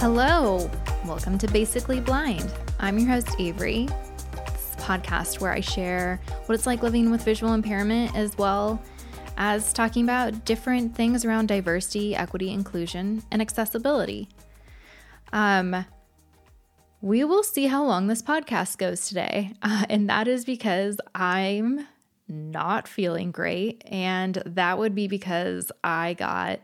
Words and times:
Hello, 0.00 0.70
welcome 1.04 1.38
to 1.38 1.48
Basically 1.48 1.98
Blind. 1.98 2.54
I'm 2.78 3.00
your 3.00 3.08
host, 3.08 3.34
Avery. 3.40 3.88
This 4.46 4.76
podcast 4.78 5.40
where 5.40 5.50
I 5.50 5.58
share 5.58 6.20
what 6.46 6.54
it's 6.54 6.66
like 6.68 6.84
living 6.84 7.10
with 7.10 7.24
visual 7.24 7.52
impairment 7.52 8.14
as 8.14 8.38
well 8.38 8.80
as 9.38 9.72
talking 9.72 10.04
about 10.04 10.44
different 10.44 10.94
things 10.94 11.24
around 11.24 11.48
diversity, 11.48 12.14
equity, 12.14 12.52
inclusion, 12.52 13.24
and 13.32 13.42
accessibility. 13.42 14.28
Um, 15.32 15.84
we 17.00 17.24
will 17.24 17.42
see 17.42 17.66
how 17.66 17.84
long 17.84 18.06
this 18.06 18.22
podcast 18.22 18.78
goes 18.78 19.08
today, 19.08 19.52
uh, 19.62 19.84
and 19.90 20.08
that 20.08 20.28
is 20.28 20.44
because 20.44 21.00
I'm 21.12 21.88
not 22.28 22.86
feeling 22.86 23.32
great, 23.32 23.82
and 23.84 24.40
that 24.46 24.78
would 24.78 24.94
be 24.94 25.08
because 25.08 25.72
I 25.82 26.14
got 26.14 26.60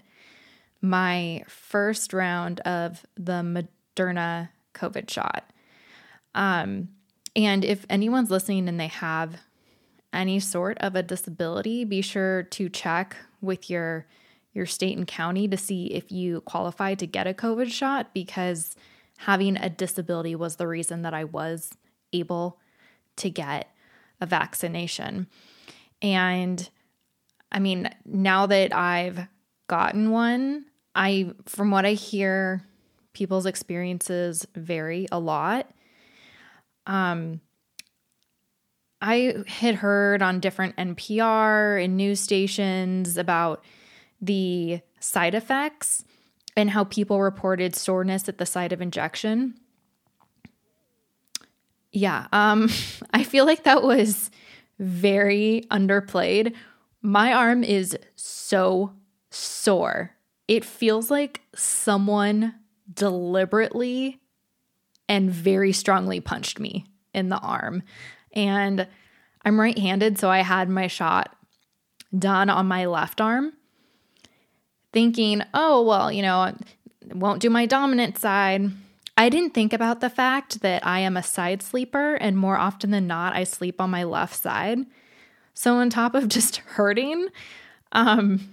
my 0.84 1.42
first 1.48 2.12
round 2.12 2.60
of 2.60 3.06
the 3.16 3.66
Moderna 3.96 4.50
COVID 4.74 5.08
shot. 5.08 5.50
Um, 6.34 6.90
and 7.34 7.64
if 7.64 7.86
anyone's 7.88 8.30
listening 8.30 8.68
and 8.68 8.78
they 8.78 8.88
have 8.88 9.40
any 10.12 10.38
sort 10.40 10.76
of 10.78 10.94
a 10.94 11.02
disability, 11.02 11.84
be 11.84 12.02
sure 12.02 12.42
to 12.44 12.68
check 12.68 13.16
with 13.40 13.68
your 13.70 14.06
your 14.52 14.66
state 14.66 14.96
and 14.96 15.08
county 15.08 15.48
to 15.48 15.56
see 15.56 15.86
if 15.86 16.12
you 16.12 16.40
qualify 16.42 16.94
to 16.94 17.08
get 17.08 17.26
a 17.26 17.34
COVID 17.34 17.72
shot 17.72 18.14
because 18.14 18.76
having 19.16 19.56
a 19.56 19.68
disability 19.68 20.36
was 20.36 20.56
the 20.56 20.68
reason 20.68 21.02
that 21.02 21.12
I 21.12 21.24
was 21.24 21.72
able 22.12 22.60
to 23.16 23.30
get 23.30 23.74
a 24.20 24.26
vaccination. 24.26 25.26
And 26.00 26.68
I 27.50 27.58
mean, 27.58 27.90
now 28.04 28.46
that 28.46 28.72
I've 28.72 29.26
gotten 29.66 30.10
one, 30.10 30.66
I, 30.94 31.32
from 31.46 31.70
what 31.70 31.84
I 31.84 31.92
hear, 31.92 32.62
people's 33.12 33.46
experiences 33.46 34.46
vary 34.54 35.06
a 35.10 35.18
lot. 35.18 35.70
Um, 36.86 37.40
I 39.00 39.34
had 39.46 39.76
heard 39.76 40.22
on 40.22 40.40
different 40.40 40.76
NPR 40.76 41.82
and 41.82 41.96
news 41.96 42.20
stations 42.20 43.16
about 43.16 43.64
the 44.20 44.80
side 45.00 45.34
effects 45.34 46.04
and 46.56 46.70
how 46.70 46.84
people 46.84 47.20
reported 47.20 47.74
soreness 47.74 48.28
at 48.28 48.38
the 48.38 48.46
site 48.46 48.72
of 48.72 48.80
injection. 48.80 49.54
Yeah, 51.92 52.26
um, 52.32 52.70
I 53.12 53.24
feel 53.24 53.46
like 53.46 53.64
that 53.64 53.82
was 53.82 54.30
very 54.78 55.64
underplayed. 55.70 56.54
My 57.02 57.32
arm 57.32 57.62
is 57.62 57.96
so 58.16 58.92
sore 59.30 60.14
it 60.48 60.64
feels 60.64 61.10
like 61.10 61.40
someone 61.54 62.54
deliberately 62.92 64.20
and 65.08 65.30
very 65.30 65.72
strongly 65.72 66.20
punched 66.20 66.58
me 66.58 66.86
in 67.12 67.28
the 67.28 67.38
arm. 67.38 67.82
And 68.32 68.86
I'm 69.44 69.60
right 69.60 69.78
handed, 69.78 70.18
so 70.18 70.30
I 70.30 70.40
had 70.40 70.68
my 70.68 70.86
shot 70.86 71.34
done 72.16 72.50
on 72.50 72.66
my 72.66 72.86
left 72.86 73.20
arm, 73.20 73.52
thinking, 74.92 75.42
oh, 75.52 75.82
well, 75.82 76.10
you 76.10 76.22
know, 76.22 76.54
won't 77.12 77.42
do 77.42 77.50
my 77.50 77.66
dominant 77.66 78.18
side. 78.18 78.70
I 79.16 79.28
didn't 79.28 79.54
think 79.54 79.72
about 79.72 80.00
the 80.00 80.10
fact 80.10 80.60
that 80.62 80.84
I 80.86 81.00
am 81.00 81.16
a 81.16 81.22
side 81.22 81.62
sleeper, 81.62 82.14
and 82.14 82.36
more 82.36 82.56
often 82.56 82.90
than 82.90 83.06
not, 83.06 83.34
I 83.34 83.44
sleep 83.44 83.80
on 83.80 83.90
my 83.90 84.04
left 84.04 84.34
side. 84.34 84.78
So, 85.52 85.76
on 85.76 85.90
top 85.90 86.14
of 86.14 86.28
just 86.28 86.56
hurting, 86.56 87.28
um, 87.92 88.48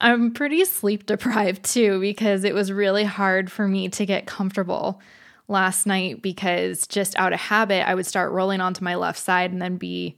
I'm 0.00 0.32
pretty 0.32 0.64
sleep 0.64 1.06
deprived 1.06 1.64
too 1.64 2.00
because 2.00 2.44
it 2.44 2.54
was 2.54 2.72
really 2.72 3.04
hard 3.04 3.52
for 3.52 3.68
me 3.68 3.88
to 3.90 4.06
get 4.06 4.26
comfortable 4.26 5.00
last 5.46 5.86
night 5.86 6.22
because 6.22 6.86
just 6.86 7.18
out 7.18 7.32
of 7.32 7.40
habit, 7.40 7.86
I 7.86 7.94
would 7.94 8.06
start 8.06 8.32
rolling 8.32 8.60
onto 8.60 8.82
my 8.82 8.94
left 8.94 9.18
side 9.18 9.52
and 9.52 9.60
then 9.60 9.76
be 9.76 10.16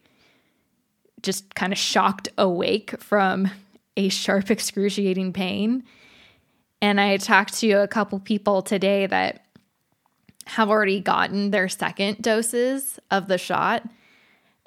just 1.23 1.55
kind 1.55 1.73
of 1.73 1.79
shocked 1.79 2.29
awake 2.39 3.01
from 3.01 3.51
a 3.97 4.09
sharp, 4.09 4.51
excruciating 4.51 5.33
pain. 5.33 5.85
And 6.81 7.01
I 7.01 7.17
talked 7.17 7.55
to 7.55 7.73
a 7.73 7.89
couple 7.89 8.19
people 8.21 8.63
today 8.63 9.07
that 9.07 9.45
have 10.47 10.69
already 10.69 11.01
gotten 11.01 11.51
their 11.51 11.69
second 11.69 12.21
doses 12.23 12.99
of 13.11 13.29
the 13.29 13.39
shot. 13.39 13.89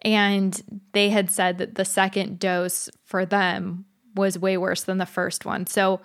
And 0.02 0.86
they 0.94 1.10
had 1.10 1.30
said 1.30 1.58
that 1.58 1.76
the 1.76 1.86
second 1.86 2.40
dose 2.40 2.90
for 3.04 3.26
them 3.26 3.86
was 4.16 4.40
way 4.40 4.58
worse 4.58 4.84
than 4.84 4.98
the 4.98 5.06
first 5.06 5.46
one. 5.46 5.68
So 5.68 6.02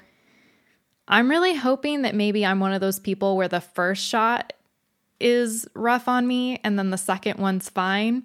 I'm 1.08 1.30
really 1.30 1.54
hoping 1.54 2.02
that 2.02 2.14
maybe 2.14 2.44
I'm 2.44 2.60
one 2.60 2.72
of 2.72 2.80
those 2.80 2.98
people 2.98 3.36
where 3.36 3.48
the 3.48 3.60
first 3.60 4.04
shot 4.04 4.52
is 5.18 5.66
rough 5.74 6.08
on 6.08 6.26
me 6.26 6.60
and 6.64 6.78
then 6.78 6.90
the 6.90 6.98
second 6.98 7.38
one's 7.38 7.68
fine. 7.68 8.24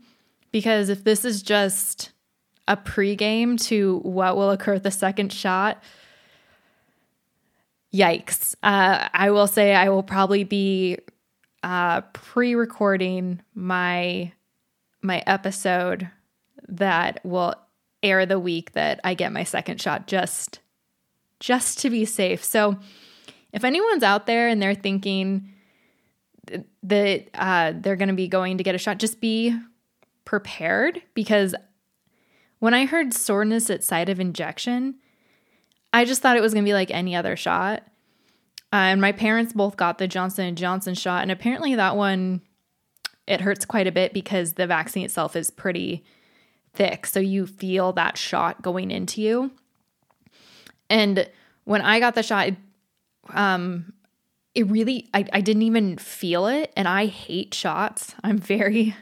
Because 0.51 0.89
if 0.89 1.03
this 1.03 1.25
is 1.25 1.41
just 1.41 2.11
a 2.67 2.77
pregame 2.77 3.59
to 3.65 3.99
what 3.99 4.35
will 4.35 4.51
occur 4.51 4.75
at 4.75 4.83
the 4.83 4.91
second 4.91 5.31
shot, 5.31 5.81
yikes. 7.93 8.55
Uh, 8.63 9.07
I 9.13 9.31
will 9.31 9.47
say 9.47 9.73
I 9.73 9.89
will 9.89 10.03
probably 10.03 10.43
be 10.43 10.97
uh, 11.63 12.01
pre-recording 12.01 13.41
my 13.53 14.31
my 15.01 15.23
episode 15.27 16.09
that 16.67 17.19
will 17.23 17.55
air 18.05 18.25
the 18.25 18.39
week 18.39 18.73
that 18.73 18.99
I 19.03 19.13
get 19.13 19.33
my 19.33 19.43
second 19.43 19.81
shot 19.81 20.07
just 20.07 20.59
just 21.39 21.79
to 21.79 21.89
be 21.89 22.05
safe. 22.05 22.43
So 22.43 22.79
if 23.51 23.63
anyone's 23.63 24.03
out 24.03 24.25
there 24.25 24.47
and 24.47 24.61
they're 24.61 24.75
thinking 24.75 25.49
that 26.83 27.27
uh, 27.33 27.73
they're 27.75 27.95
going 27.95 28.09
to 28.09 28.15
be 28.15 28.27
going 28.27 28.57
to 28.57 28.63
get 28.63 28.75
a 28.75 28.77
shot, 28.77 28.99
just 28.99 29.19
be 29.19 29.57
prepared 30.23 31.01
because 31.13 31.55
when 32.59 32.73
I 32.73 32.85
heard 32.85 33.13
soreness 33.13 33.69
at 33.69 33.83
site 33.83 34.09
of 34.09 34.19
injection, 34.19 34.95
I 35.91 36.05
just 36.05 36.21
thought 36.21 36.37
it 36.37 36.41
was 36.41 36.53
going 36.53 36.63
to 36.63 36.69
be 36.69 36.73
like 36.73 36.91
any 36.91 37.15
other 37.15 37.35
shot. 37.35 37.83
Uh, 38.71 38.91
and 38.91 39.01
my 39.01 39.11
parents 39.11 39.53
both 39.53 39.77
got 39.77 39.97
the 39.97 40.07
Johnson 40.07 40.45
and 40.45 40.57
Johnson 40.57 40.93
shot, 40.93 41.21
and 41.21 41.31
apparently 41.31 41.75
that 41.75 41.95
one 41.95 42.41
it 43.27 43.41
hurts 43.41 43.65
quite 43.65 43.87
a 43.87 43.91
bit 43.91 44.13
because 44.13 44.53
the 44.53 44.67
vaccine 44.67 45.05
itself 45.05 45.35
is 45.35 45.49
pretty 45.49 46.03
thick. 46.75 47.05
So 47.05 47.19
you 47.19 47.47
feel 47.47 47.93
that 47.93 48.17
shot 48.17 48.61
going 48.61 48.91
into 48.91 49.21
you. 49.21 49.51
And 50.89 51.29
when 51.63 51.81
I 51.81 51.99
got 51.99 52.15
the 52.15 52.23
shot, 52.23 52.49
um, 53.29 53.93
it 54.53 54.67
really, 54.67 55.09
I, 55.13 55.25
I 55.33 55.41
didn't 55.41 55.63
even 55.63 55.97
feel 55.97 56.47
it. 56.47 56.71
And 56.77 56.87
I 56.87 57.07
hate 57.07 57.53
shots. 57.53 58.15
I'm 58.23 58.37
very, 58.37 58.95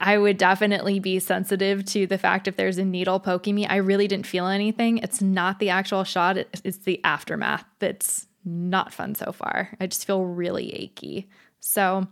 I 0.00 0.18
would 0.18 0.36
definitely 0.36 1.00
be 1.00 1.18
sensitive 1.18 1.84
to 1.86 2.06
the 2.06 2.18
fact 2.18 2.48
if 2.48 2.56
there's 2.56 2.78
a 2.78 2.84
needle 2.84 3.20
poking 3.20 3.54
me. 3.54 3.66
I 3.66 3.76
really 3.76 4.08
didn't 4.08 4.26
feel 4.26 4.46
anything. 4.46 4.98
It's 4.98 5.22
not 5.22 5.58
the 5.58 5.70
actual 5.70 6.04
shot, 6.04 6.36
it's 6.36 6.78
the 6.78 7.02
aftermath 7.04 7.64
that's 7.78 8.26
not 8.44 8.92
fun 8.92 9.14
so 9.14 9.32
far. 9.32 9.70
I 9.80 9.86
just 9.86 10.06
feel 10.06 10.24
really 10.24 10.74
achy. 10.74 11.28
So, 11.60 12.06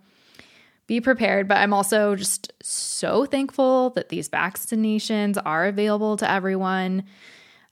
be 0.88 1.00
prepared. 1.00 1.47
But 1.47 1.59
I'm 1.59 1.72
also 1.72 2.16
just 2.16 2.53
so 2.60 3.25
thankful 3.26 3.91
that 3.91 4.09
these 4.09 4.28
vaccinations 4.28 5.41
are 5.44 5.66
available 5.66 6.16
to 6.16 6.28
everyone, 6.28 7.04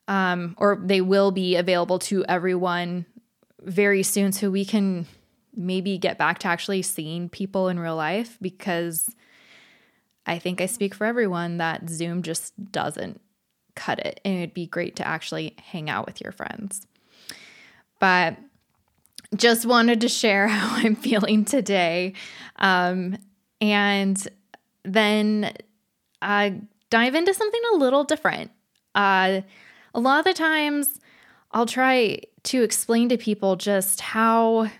um, 0.06 0.54
or 0.58 0.80
they 0.80 1.00
will 1.00 1.32
be 1.32 1.56
available 1.56 1.98
to 2.00 2.24
everyone 2.28 3.06
very 3.62 4.04
soon 4.04 4.30
so 4.30 4.50
we 4.50 4.64
can 4.64 5.06
maybe 5.56 5.98
get 5.98 6.18
back 6.18 6.38
to 6.40 6.46
actually 6.46 6.82
seeing 6.82 7.28
people 7.28 7.68
in 7.68 7.80
real 7.80 7.96
life 7.96 8.36
because 8.40 9.08
I 10.26 10.38
think 10.38 10.60
I 10.60 10.66
speak 10.66 10.94
for 10.94 11.06
everyone 11.06 11.56
that 11.56 11.88
Zoom 11.88 12.22
just 12.22 12.70
doesn't 12.70 13.20
cut 13.74 13.98
it. 13.98 14.20
And 14.24 14.36
it'd 14.36 14.54
be 14.54 14.66
great 14.66 14.96
to 14.96 15.06
actually 15.06 15.54
hang 15.58 15.88
out 15.88 16.04
with 16.04 16.20
your 16.20 16.32
friends. 16.32 16.86
But 17.98 18.36
just 19.34 19.66
wanted 19.66 20.00
to 20.02 20.08
share 20.08 20.48
how 20.48 20.76
I'm 20.76 20.96
feeling 20.96 21.44
today. 21.44 22.14
Um, 22.56 23.18
and 23.60 24.28
then 24.84 25.52
dive 26.20 27.14
into 27.14 27.34
something 27.34 27.60
a 27.72 27.76
little 27.76 28.04
different. 28.04 28.50
Uh, 28.94 29.42
a 29.94 30.00
lot 30.00 30.18
of 30.20 30.24
the 30.24 30.34
times, 30.34 31.00
I'll 31.52 31.66
try 31.66 32.20
to 32.44 32.62
explain 32.62 33.08
to 33.08 33.18
people 33.18 33.56
just 33.56 34.00
how 34.00 34.70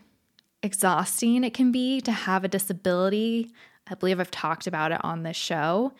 exhausting 0.62 1.44
it 1.44 1.54
can 1.54 1.72
be 1.72 2.00
to 2.02 2.12
have 2.12 2.44
a 2.44 2.48
disability. 2.48 3.52
I 3.88 3.94
believe 3.94 4.20
I've 4.20 4.30
talked 4.30 4.66
about 4.66 4.92
it 4.92 5.02
on 5.04 5.22
this 5.22 5.36
show. 5.36 5.92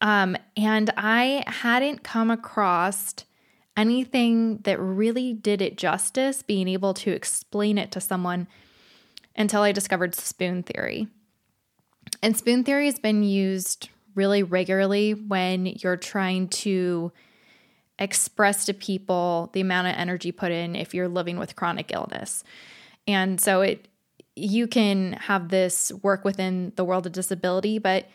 Um, 0.00 0.36
and 0.56 0.90
I 0.96 1.42
hadn't 1.46 2.04
come 2.04 2.30
across 2.30 3.14
anything 3.76 4.58
that 4.58 4.80
really 4.80 5.32
did 5.32 5.60
it 5.60 5.76
justice, 5.76 6.42
being 6.42 6.68
able 6.68 6.94
to 6.94 7.10
explain 7.10 7.78
it 7.78 7.90
to 7.92 8.00
someone 8.00 8.48
until 9.36 9.62
I 9.62 9.72
discovered 9.72 10.14
spoon 10.14 10.62
theory. 10.62 11.08
And 12.22 12.36
spoon 12.36 12.64
theory 12.64 12.86
has 12.86 12.98
been 12.98 13.22
used 13.22 13.90
really 14.14 14.42
regularly 14.42 15.12
when 15.12 15.66
you're 15.66 15.96
trying 15.96 16.48
to 16.48 17.12
express 17.98 18.66
to 18.66 18.74
people 18.74 19.50
the 19.52 19.60
amount 19.60 19.88
of 19.88 19.94
energy 19.96 20.32
put 20.32 20.52
in 20.52 20.74
if 20.74 20.94
you're 20.94 21.08
living 21.08 21.38
with 21.38 21.56
chronic 21.56 21.92
illness. 21.92 22.44
And 23.06 23.40
so 23.40 23.60
it 23.62 23.88
you 24.38 24.66
can 24.66 25.14
have 25.14 25.48
this 25.48 25.90
work 26.02 26.22
within 26.22 26.72
the 26.76 26.84
world 26.84 27.06
of 27.06 27.12
disability, 27.12 27.78
but 27.78 28.06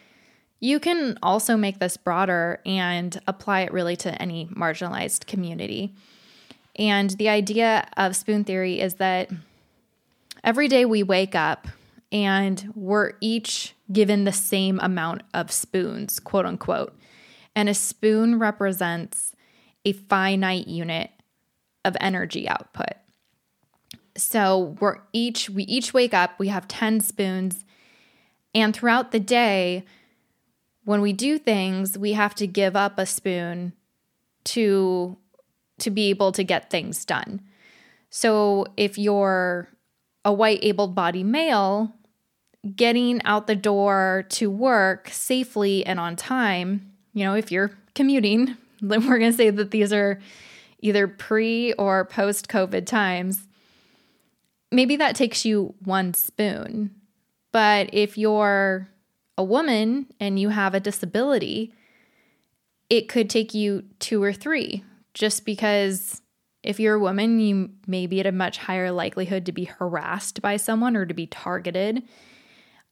you 0.62 0.80
can 0.80 1.18
also 1.24 1.58
make 1.58 1.80
this 1.80 1.98
broader 1.98 2.62
and 2.66 3.19
apply 3.28 3.62
it 3.62 3.74
really 3.74 3.96
to 3.98 4.22
any 4.22 4.46
marginalized 4.56 5.25
community. 5.25 5.94
And 6.78 7.10
the 7.10 7.30
idea 7.30 7.90
of 7.98 8.16
spoon 8.16 8.44
theory 8.44 8.80
is 8.80 8.94
that 8.96 9.31
every 10.44 10.68
day 10.68 10.86
we 10.86 11.02
wake 11.02 11.34
up 11.34 11.68
and 12.12 12.72
we're 12.75 13.13
each 13.22 13.74
given 13.92 14.24
the 14.24 14.31
same 14.31 14.80
amount 14.81 15.24
of 15.34 15.52
spoons, 15.52 16.19
quote 16.19 16.46
unquote. 16.46 16.96
And 17.56 17.68
a 17.68 17.74
spoon 17.74 18.38
represents 18.38 19.36
a 19.84 19.94
finite 19.94 20.68
unit 20.68 21.10
of 21.84 21.98
energy 22.00 22.48
output. 22.48 22.94
So 24.16 24.78
we're 24.80 24.98
each 25.12 25.50
we 25.50 25.63
each 25.63 25.92
wake 25.92 26.13
up, 26.13 26.38
we 26.38 26.50
have 26.50 26.68
10 26.68 27.00
spoons, 27.02 27.66
and 28.54 28.75
throughout 28.75 29.12
the 29.12 29.19
day 29.19 29.86
when 30.83 31.01
we 31.01 31.13
do 31.13 31.38
things, 31.38 31.98
we 31.98 32.13
have 32.13 32.36
to 32.36 32.48
give 32.48 32.75
up 32.75 32.98
a 32.98 33.06
spoon 33.06 33.74
to 34.45 35.18
to 35.80 35.89
be 35.89 36.10
able 36.10 36.31
to 36.31 36.44
get 36.44 36.69
things 36.69 37.06
done. 37.06 37.42
So 38.12 38.68
if 38.78 38.98
you're 39.00 39.68
a 40.24 40.31
white 40.31 40.60
able-bodied 40.62 41.25
male, 41.25 41.92
getting 42.75 43.22
out 43.24 43.48
the 43.48 43.56
door 43.56 44.25
to 44.30 44.51
work 44.51 45.10
safely 45.10 45.83
and 45.86 46.00
on 46.00 46.16
time, 46.16 46.92
you 47.13 47.24
know, 47.24 47.34
if 47.34 47.51
you're 47.51 47.72
commuting, 47.95 48.57
then 48.80 49.07
we're 49.07 49.18
going 49.18 49.31
to 49.31 49.38
say 49.38 49.50
that 49.50 49.72
these 49.72 49.92
are 49.92 50.19
either 50.81 51.07
pre 51.07 51.74
or 51.74 52.06
post 52.06 52.48
COVID 52.48 52.86
times. 52.86 53.48
Maybe 54.72 54.95
that 54.98 55.16
takes 55.16 55.45
you 55.45 55.74
one 55.84 56.13
spoon. 56.13 56.92
But 57.51 57.89
if 57.92 58.18
you're 58.18 58.90
a 59.41 59.43
woman 59.43 60.05
and 60.19 60.39
you 60.39 60.49
have 60.49 60.75
a 60.75 60.79
disability, 60.79 61.73
it 62.91 63.09
could 63.09 63.27
take 63.27 63.55
you 63.55 63.83
two 63.97 64.21
or 64.21 64.31
three 64.31 64.83
just 65.15 65.45
because 65.45 66.21
if 66.61 66.79
you're 66.79 66.93
a 66.93 66.99
woman, 66.99 67.39
you 67.39 67.71
may 67.88 68.05
be 68.05 68.19
at 68.19 68.27
a 68.27 68.31
much 68.31 68.59
higher 68.59 68.91
likelihood 68.91 69.47
to 69.47 69.51
be 69.51 69.63
harassed 69.63 70.43
by 70.43 70.57
someone 70.57 70.95
or 70.95 71.07
to 71.07 71.13
be 71.15 71.25
targeted. 71.25 72.03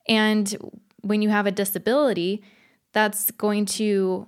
And 0.07 0.57
when 1.01 1.21
you 1.21 1.29
have 1.29 1.45
a 1.45 1.51
disability, 1.51 2.41
that's 2.93 3.29
going 3.29 3.67
to 3.67 4.25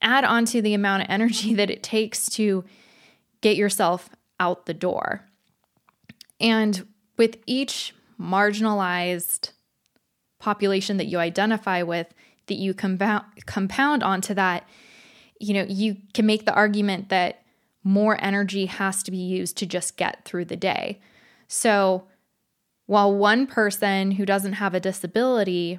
add 0.00 0.24
on 0.24 0.46
to 0.46 0.62
the 0.62 0.72
amount 0.72 1.02
of 1.02 1.10
energy 1.10 1.52
that 1.60 1.68
it 1.68 1.82
takes 1.82 2.30
to 2.30 2.64
get 3.42 3.56
yourself 3.56 4.08
out 4.40 4.64
the 4.64 4.72
door. 4.72 5.26
And 6.40 6.86
with 7.18 7.36
each 7.44 7.94
marginalized 8.18 9.50
population 10.38 10.96
that 10.96 11.06
you 11.06 11.18
identify 11.18 11.82
with, 11.82 12.12
that 12.46 12.56
you 12.56 12.74
compound, 12.74 13.24
compound 13.46 14.02
onto 14.02 14.34
that, 14.34 14.66
you 15.40 15.54
know, 15.54 15.66
you 15.68 15.96
can 16.14 16.26
make 16.26 16.44
the 16.44 16.54
argument 16.54 17.08
that 17.08 17.42
more 17.82 18.18
energy 18.20 18.66
has 18.66 19.02
to 19.04 19.10
be 19.10 19.18
used 19.18 19.56
to 19.58 19.66
just 19.66 19.96
get 19.96 20.24
through 20.24 20.44
the 20.44 20.56
day. 20.56 20.98
So 21.48 22.04
while 22.86 23.14
one 23.14 23.46
person 23.46 24.12
who 24.12 24.26
doesn't 24.26 24.54
have 24.54 24.74
a 24.74 24.80
disability 24.80 25.78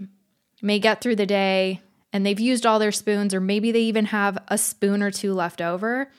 may 0.62 0.80
get 0.80 1.02
through 1.02 1.16
the 1.18 1.26
day 1.26 1.82
and 2.14 2.26
they've 2.26 2.40
used 2.40 2.66
all 2.66 2.80
their 2.80 2.92
spoons, 2.92 3.34
or 3.34 3.42
maybe 3.42 3.72
they 3.72 3.82
even 3.82 4.06
have 4.06 4.38
a 4.48 4.58
spoon 4.58 5.02
or 5.04 5.12
two 5.12 5.34
left 5.34 5.62
over, 5.62 6.10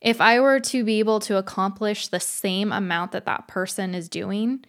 if 0.00 0.20
I 0.20 0.40
were 0.40 0.60
to 0.60 0.84
be 0.84 0.98
able 0.98 1.20
to 1.20 1.38
accomplish 1.38 2.08
the 2.08 2.20
same 2.20 2.72
amount 2.72 3.12
that 3.12 3.24
that 3.26 3.48
person 3.48 3.94
is 3.94 4.08
doing, 4.08 4.64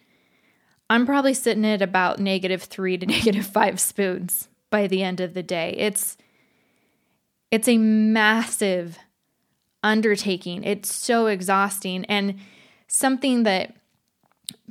I'm 0.90 1.06
probably 1.06 1.34
sitting 1.34 1.64
at 1.64 1.82
about 1.82 2.18
negative 2.18 2.62
three 2.62 2.98
to 2.98 3.06
negative 3.06 3.46
five 3.46 3.80
spoons 3.80 4.48
by 4.70 4.86
the 4.86 5.02
end 5.02 5.20
of 5.20 5.34
the 5.34 5.42
day. 5.42 5.74
It's 5.78 6.16
it's 7.50 7.68
a 7.68 7.78
massive 7.78 8.98
undertaking. 9.82 10.64
It's 10.64 10.92
so 10.92 11.26
exhausting 11.26 12.04
and 12.06 12.40
something 12.88 13.44
that 13.44 13.76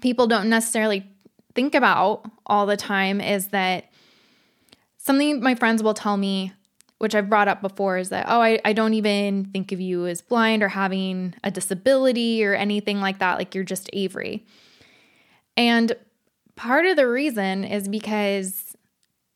people 0.01 0.27
don't 0.27 0.49
necessarily 0.49 1.07
think 1.55 1.75
about 1.75 2.29
all 2.45 2.65
the 2.65 2.75
time 2.75 3.21
is 3.21 3.47
that 3.49 3.85
something 4.97 5.41
my 5.41 5.55
friends 5.55 5.83
will 5.83 5.93
tell 5.93 6.17
me, 6.17 6.51
which 6.97 7.15
I've 7.15 7.29
brought 7.29 7.47
up 7.47 7.61
before, 7.61 7.97
is 7.97 8.09
that, 8.09 8.25
oh, 8.27 8.41
I, 8.41 8.59
I 8.65 8.73
don't 8.73 8.95
even 8.95 9.45
think 9.45 9.71
of 9.71 9.79
you 9.79 10.07
as 10.07 10.21
blind 10.21 10.63
or 10.63 10.69
having 10.69 11.35
a 11.43 11.51
disability 11.51 12.43
or 12.43 12.53
anything 12.53 12.99
like 12.99 13.19
that. 13.19 13.37
Like 13.37 13.53
you're 13.55 13.63
just 13.63 13.89
Avery. 13.93 14.45
And 15.55 15.95
part 16.55 16.85
of 16.85 16.95
the 16.95 17.07
reason 17.07 17.63
is 17.63 17.87
because 17.87 18.75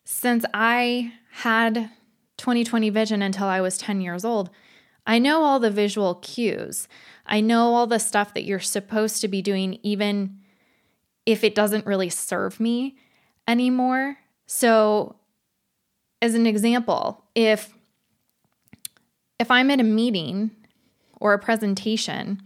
since 0.06 0.46
I 0.54 1.14
had 1.32 1.90
2020 2.38 2.90
vision 2.90 3.22
until 3.22 3.48
I 3.48 3.62
was 3.62 3.78
10 3.78 4.02
years 4.02 4.24
old, 4.24 4.50
I 5.06 5.20
know 5.20 5.44
all 5.44 5.60
the 5.60 5.72
visual 5.72 6.16
cues. 6.16 6.88
I 7.26 7.42
know 7.42 7.74
all 7.74 7.88
the 7.88 8.00
stuff 8.00 8.34
that 8.34 8.44
you're 8.44 8.60
supposed 8.60 9.22
to 9.22 9.28
be 9.28 9.42
doing, 9.42 9.80
even 9.84 10.40
if 11.26 11.44
it 11.44 11.56
doesn't 11.56 11.86
really 11.86 12.10
serve 12.10 12.60
me 12.60 12.98
anymore. 13.48 14.18
So, 14.46 15.16
as 16.22 16.34
an 16.36 16.46
example, 16.48 17.26
if 17.36 17.74
if 19.40 19.52
I'm 19.52 19.70
at 19.70 19.80
a 19.80 19.84
meeting 19.84 20.52
or 21.20 21.34
a 21.34 21.40
presentation 21.40 22.42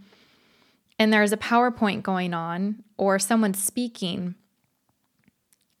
and 0.98 1.12
there's 1.12 1.32
a 1.32 1.36
PowerPoint 1.36 2.02
going 2.02 2.34
on 2.34 2.82
or 2.96 3.18
someone 3.18 3.54
speaking, 3.54 4.34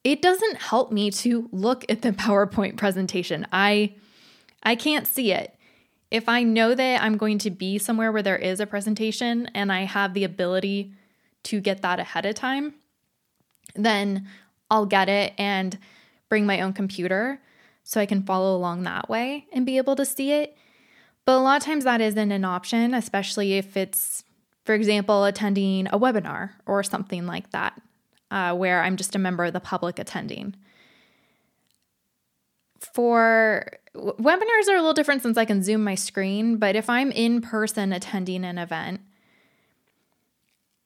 it 0.04 0.20
doesn't 0.20 0.56
help 0.56 0.90
me 0.90 1.10
to 1.10 1.48
look 1.52 1.84
at 1.88 2.02
the 2.02 2.12
PowerPoint 2.12 2.76
presentation. 2.76 3.46
I 3.52 3.94
I 4.62 4.76
can't 4.76 5.06
see 5.06 5.32
it. 5.32 5.56
If 6.10 6.28
I 6.28 6.42
know 6.42 6.74
that 6.74 7.02
I'm 7.02 7.16
going 7.16 7.38
to 7.38 7.50
be 7.50 7.78
somewhere 7.78 8.12
where 8.12 8.22
there 8.22 8.36
is 8.36 8.60
a 8.60 8.66
presentation 8.66 9.48
and 9.54 9.72
I 9.72 9.84
have 9.84 10.14
the 10.14 10.24
ability 10.24 10.92
to 11.44 11.60
get 11.60 11.82
that 11.82 11.98
ahead 11.98 12.26
of 12.26 12.34
time, 12.34 12.74
then 13.74 14.28
I'll 14.70 14.86
get 14.86 15.08
it 15.08 15.32
and 15.38 15.78
bring 16.28 16.46
my 16.46 16.60
own 16.60 16.74
computer 16.74 17.40
so 17.82 18.00
I 18.00 18.06
can 18.06 18.22
follow 18.22 18.56
along 18.56 18.84
that 18.84 19.08
way 19.08 19.46
and 19.52 19.66
be 19.66 19.78
able 19.78 19.96
to 19.96 20.04
see 20.04 20.32
it. 20.32 20.56
But 21.24 21.36
a 21.36 21.40
lot 21.42 21.60
of 21.60 21.64
times 21.64 21.84
that 21.84 22.00
isn't 22.00 22.32
an 22.32 22.44
option, 22.44 22.94
especially 22.94 23.54
if 23.54 23.76
it's, 23.76 24.24
for 24.64 24.74
example, 24.74 25.24
attending 25.24 25.86
a 25.88 25.98
webinar 25.98 26.50
or 26.66 26.82
something 26.82 27.26
like 27.26 27.50
that, 27.50 27.80
uh, 28.30 28.54
where 28.54 28.82
I'm 28.82 28.96
just 28.96 29.14
a 29.14 29.18
member 29.18 29.44
of 29.44 29.52
the 29.52 29.60
public 29.60 29.98
attending. 29.98 30.54
For 32.94 33.78
webinars 33.94 34.68
are 34.68 34.76
a 34.76 34.80
little 34.80 34.94
different 34.94 35.22
since 35.22 35.36
I 35.36 35.44
can 35.44 35.62
zoom 35.62 35.84
my 35.84 35.94
screen, 35.94 36.56
but 36.56 36.76
if 36.76 36.88
I'm 36.88 37.12
in 37.12 37.40
person 37.40 37.92
attending 37.92 38.44
an 38.44 38.58
event, 38.58 39.00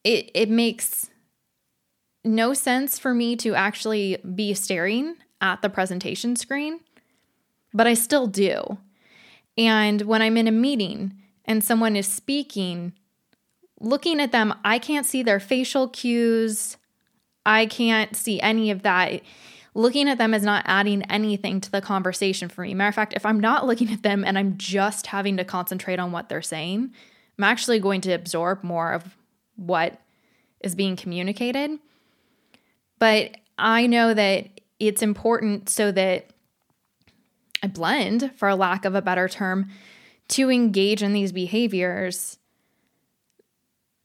it 0.04 0.30
it 0.34 0.50
makes 0.50 1.10
no 2.24 2.52
sense 2.54 2.98
for 2.98 3.14
me 3.14 3.36
to 3.36 3.54
actually 3.54 4.18
be 4.34 4.52
staring 4.52 5.16
at 5.40 5.62
the 5.62 5.68
presentation 5.68 6.36
screen, 6.36 6.80
but 7.72 7.86
I 7.86 7.94
still 7.94 8.26
do. 8.26 8.78
And 9.56 10.02
when 10.02 10.22
I'm 10.22 10.36
in 10.36 10.48
a 10.48 10.52
meeting 10.52 11.14
and 11.44 11.62
someone 11.62 11.96
is 11.96 12.06
speaking, 12.06 12.92
looking 13.80 14.20
at 14.20 14.32
them, 14.32 14.54
I 14.64 14.78
can't 14.78 15.06
see 15.06 15.22
their 15.22 15.40
facial 15.40 15.88
cues. 15.88 16.76
I 17.44 17.66
can't 17.66 18.16
see 18.16 18.40
any 18.40 18.70
of 18.70 18.82
that 18.82 19.22
looking 19.76 20.08
at 20.08 20.16
them 20.16 20.32
is 20.32 20.42
not 20.42 20.64
adding 20.66 21.02
anything 21.10 21.60
to 21.60 21.70
the 21.70 21.82
conversation 21.82 22.48
for 22.48 22.62
me. 22.62 22.72
Matter 22.72 22.88
of 22.88 22.94
fact, 22.94 23.12
if 23.12 23.26
I'm 23.26 23.38
not 23.38 23.66
looking 23.66 23.92
at 23.92 24.02
them 24.02 24.24
and 24.24 24.38
I'm 24.38 24.56
just 24.56 25.08
having 25.08 25.36
to 25.36 25.44
concentrate 25.44 25.98
on 25.98 26.12
what 26.12 26.28
they're 26.28 26.40
saying, 26.42 26.92
I'm 27.36 27.44
actually 27.44 27.78
going 27.78 28.00
to 28.02 28.12
absorb 28.12 28.64
more 28.64 28.92
of 28.92 29.16
what 29.56 30.00
is 30.60 30.74
being 30.74 30.96
communicated. 30.96 31.78
But 32.98 33.36
I 33.58 33.86
know 33.86 34.14
that 34.14 34.48
it's 34.80 35.02
important 35.02 35.68
so 35.68 35.92
that 35.92 36.30
I 37.62 37.66
blend, 37.66 38.32
for 38.36 38.54
lack 38.54 38.86
of 38.86 38.94
a 38.94 39.02
better 39.02 39.28
term, 39.28 39.68
to 40.28 40.50
engage 40.50 41.02
in 41.02 41.12
these 41.12 41.32
behaviors 41.32 42.38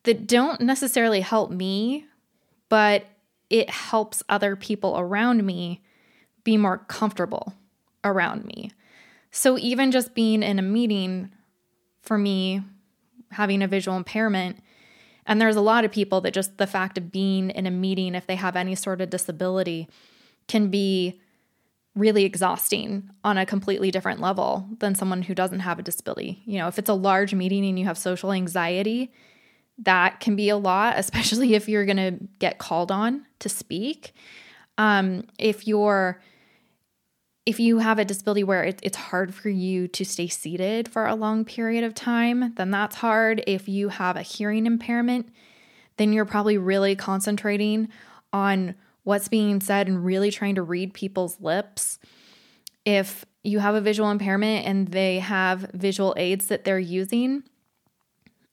that 0.04 0.28
don't 0.28 0.62
necessarily 0.62 1.22
help 1.22 1.52
me, 1.52 2.06
but 2.70 3.06
it 3.50 3.70
helps 3.70 4.24
other 4.30 4.56
people 4.56 4.98
around 4.98 5.46
me 5.46 5.82
be 6.44 6.58
more 6.58 6.80
comfortable 6.80 7.54
around 8.04 8.46
me. 8.46 8.72
So 9.32 9.58
even 9.58 9.92
just 9.92 10.16
being 10.16 10.44
in 10.44 10.60
a 10.60 10.64
meeting 10.64 11.32
for 12.02 12.18
me, 12.18 12.62
having 13.32 13.62
a 13.62 13.68
visual 13.68 13.96
impairment, 13.96 14.58
and 15.26 15.40
there's 15.40 15.56
a 15.56 15.62
lot 15.62 15.86
of 15.86 15.92
people 15.92 16.22
that 16.22 16.34
just 16.34 16.58
the 16.58 16.68
fact 16.68 16.98
of 16.98 17.12
being 17.12 17.52
in 17.52 17.68
a 17.68 17.72
meeting, 17.72 18.16
if 18.16 18.26
they 18.26 18.36
have 18.36 18.56
any 18.56 18.76
sort 18.76 19.02
of 19.02 19.10
disability, 19.10 19.88
can 20.48 20.70
be 20.70 21.22
really 21.96 22.24
exhausting 22.24 23.10
on 23.24 23.38
a 23.38 23.46
completely 23.46 23.92
different 23.92 24.22
level 24.22 24.68
than 24.80 24.96
someone 24.96 25.22
who 25.22 25.36
doesn't 25.36 25.60
have 25.60 25.78
a 25.78 25.84
disability. 25.84 26.42
You 26.46 26.58
know, 26.60 26.68
if 26.68 26.80
it's 26.80 26.90
a 26.90 26.94
large 26.94 27.34
meeting 27.34 27.66
and 27.66 27.78
you 27.78 27.86
have 27.86 27.98
social 27.98 28.32
anxiety, 28.32 29.12
that 29.82 30.20
can 30.20 30.36
be 30.36 30.50
a 30.50 30.58
lot, 30.58 30.96
especially 30.98 31.54
if 31.54 31.68
you're 31.68 31.86
going 31.86 31.98
to 31.98 32.18
get 32.40 32.58
called 32.58 32.92
on 32.92 33.26
to 33.40 33.50
speak. 33.50 34.14
Um, 34.78 35.26
if 35.38 35.68
you're 35.68 36.22
if 37.44 37.60
you 37.60 37.80
have 37.80 37.98
a 37.98 38.06
disability 38.06 38.44
where 38.44 38.64
it, 38.64 38.80
it's 38.84 38.98
hard 38.98 39.34
for 39.34 39.50
you 39.50 39.88
to 39.88 40.06
stay 40.06 40.28
seated 40.28 40.88
for 40.88 41.08
a 41.08 41.16
long 41.16 41.44
period 41.44 41.84
of 41.84 41.96
time, 41.96 42.54
then 42.54 42.70
that's 42.70 42.98
hard. 42.98 43.44
If 43.48 43.68
you 43.68 43.90
have 43.90 44.16
a 44.16 44.22
hearing 44.22 44.68
impairment, 44.68 45.28
then 45.98 46.14
you're 46.14 46.26
probably 46.26 46.60
really 46.60 46.96
concentrating 46.96 47.90
on 48.32 48.76
what's 49.04 49.28
being 49.28 49.60
said 49.60 49.88
and 49.88 50.06
really 50.06 50.30
trying 50.30 50.56
to 50.56 50.62
read 50.62 50.94
people's 50.94 51.42
lips. 51.42 51.98
If 52.86 53.26
you 53.44 53.58
have 53.60 53.74
a 53.74 53.82
visual 53.82 54.12
impairment 54.12 54.68
and 54.68 54.88
they 54.90 55.20
have 55.20 55.72
visual 55.74 56.14
aids 56.18 56.48
that 56.48 56.64
they're 56.64 56.80
using, 56.80 57.44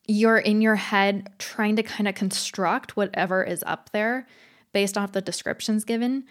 you're 0.08 0.38
in 0.38 0.62
your 0.62 0.74
head 0.74 1.28
trying 1.38 1.76
to 1.76 1.82
kind 1.82 2.08
of 2.08 2.14
construct 2.14 2.96
whatever 2.96 3.44
is 3.44 3.62
up 3.66 3.90
there 3.92 4.26
based 4.72 4.96
off 4.96 5.12
the 5.12 5.20
descriptions 5.20 5.84
given. 5.84 6.24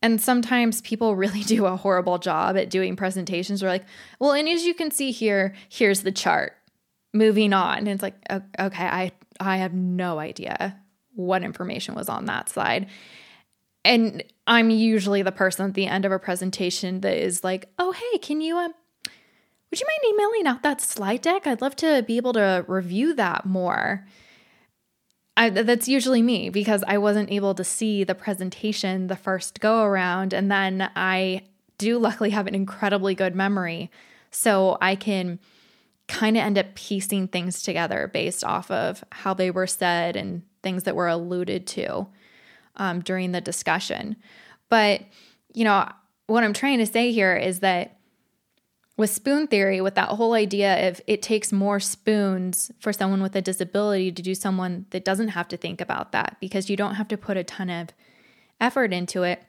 And 0.00 0.20
sometimes 0.20 0.80
people 0.80 1.16
really 1.16 1.40
do 1.42 1.66
a 1.66 1.76
horrible 1.76 2.18
job 2.18 2.56
at 2.56 2.70
doing 2.70 2.96
presentations. 2.96 3.60
They're 3.60 3.68
like, 3.68 3.84
well, 4.20 4.32
and 4.32 4.48
as 4.48 4.64
you 4.64 4.72
can 4.72 4.90
see 4.90 5.10
here, 5.10 5.54
here's 5.68 6.02
the 6.02 6.12
chart. 6.12 6.54
Moving 7.12 7.52
on. 7.52 7.78
And 7.78 7.88
it's 7.88 8.02
like, 8.02 8.14
okay, 8.30 8.84
I, 8.84 9.12
I 9.40 9.56
have 9.56 9.74
no 9.74 10.18
idea 10.18 10.78
what 11.14 11.42
information 11.42 11.94
was 11.94 12.08
on 12.08 12.26
that 12.26 12.48
slide. 12.48 12.88
And 13.84 14.22
I'm 14.46 14.70
usually 14.70 15.22
the 15.22 15.32
person 15.32 15.66
at 15.66 15.74
the 15.74 15.86
end 15.86 16.04
of 16.04 16.12
a 16.12 16.18
presentation 16.18 17.00
that 17.00 17.16
is 17.16 17.42
like, 17.42 17.70
oh, 17.78 17.92
hey, 17.92 18.18
can 18.18 18.40
you, 18.40 18.58
uh, 18.58 18.68
would 19.70 19.80
you 19.80 19.86
mind 19.86 20.14
emailing 20.14 20.46
out 20.46 20.62
that 20.62 20.80
slide 20.80 21.22
deck? 21.22 21.46
I'd 21.46 21.60
love 21.60 21.76
to 21.76 22.04
be 22.06 22.16
able 22.16 22.32
to 22.34 22.64
review 22.68 23.14
that 23.14 23.46
more. 23.46 24.06
I, 25.36 25.50
that's 25.50 25.88
usually 25.88 26.22
me 26.22 26.48
because 26.48 26.82
I 26.86 26.98
wasn't 26.98 27.30
able 27.30 27.54
to 27.54 27.64
see 27.64 28.04
the 28.04 28.14
presentation 28.14 29.08
the 29.08 29.16
first 29.16 29.60
go 29.60 29.82
around. 29.82 30.32
And 30.32 30.50
then 30.50 30.90
I 30.96 31.42
do 31.78 31.98
luckily 31.98 32.30
have 32.30 32.46
an 32.46 32.54
incredibly 32.54 33.14
good 33.14 33.34
memory. 33.34 33.90
So 34.30 34.78
I 34.80 34.94
can 34.96 35.38
kind 36.08 36.36
of 36.36 36.42
end 36.42 36.56
up 36.56 36.74
piecing 36.74 37.28
things 37.28 37.62
together 37.62 38.08
based 38.12 38.44
off 38.44 38.70
of 38.70 39.04
how 39.10 39.34
they 39.34 39.50
were 39.50 39.66
said 39.66 40.16
and 40.16 40.42
things 40.62 40.84
that 40.84 40.96
were 40.96 41.08
alluded 41.08 41.66
to 41.66 42.06
um, 42.76 43.00
during 43.00 43.32
the 43.32 43.40
discussion. 43.40 44.16
But, 44.68 45.02
you 45.52 45.64
know, 45.64 45.88
what 46.28 46.44
I'm 46.44 46.52
trying 46.52 46.78
to 46.78 46.86
say 46.86 47.12
here 47.12 47.36
is 47.36 47.60
that 47.60 47.98
with 48.96 49.10
spoon 49.10 49.46
theory, 49.46 49.80
with 49.80 49.94
that 49.94 50.08
whole 50.10 50.32
idea 50.32 50.88
of 50.88 51.00
it 51.06 51.20
takes 51.20 51.52
more 51.52 51.78
spoons 51.78 52.70
for 52.80 52.92
someone 52.92 53.22
with 53.22 53.36
a 53.36 53.42
disability 53.42 54.10
to 54.10 54.22
do 54.22 54.34
someone 54.34 54.86
that 54.90 55.04
doesn't 55.04 55.28
have 55.28 55.48
to 55.48 55.56
think 55.56 55.80
about 55.80 56.12
that 56.12 56.36
because 56.40 56.70
you 56.70 56.76
don't 56.76 56.94
have 56.94 57.08
to 57.08 57.18
put 57.18 57.36
a 57.36 57.44
ton 57.44 57.68
of 57.68 57.90
effort 58.60 58.92
into 58.92 59.22
it. 59.22 59.42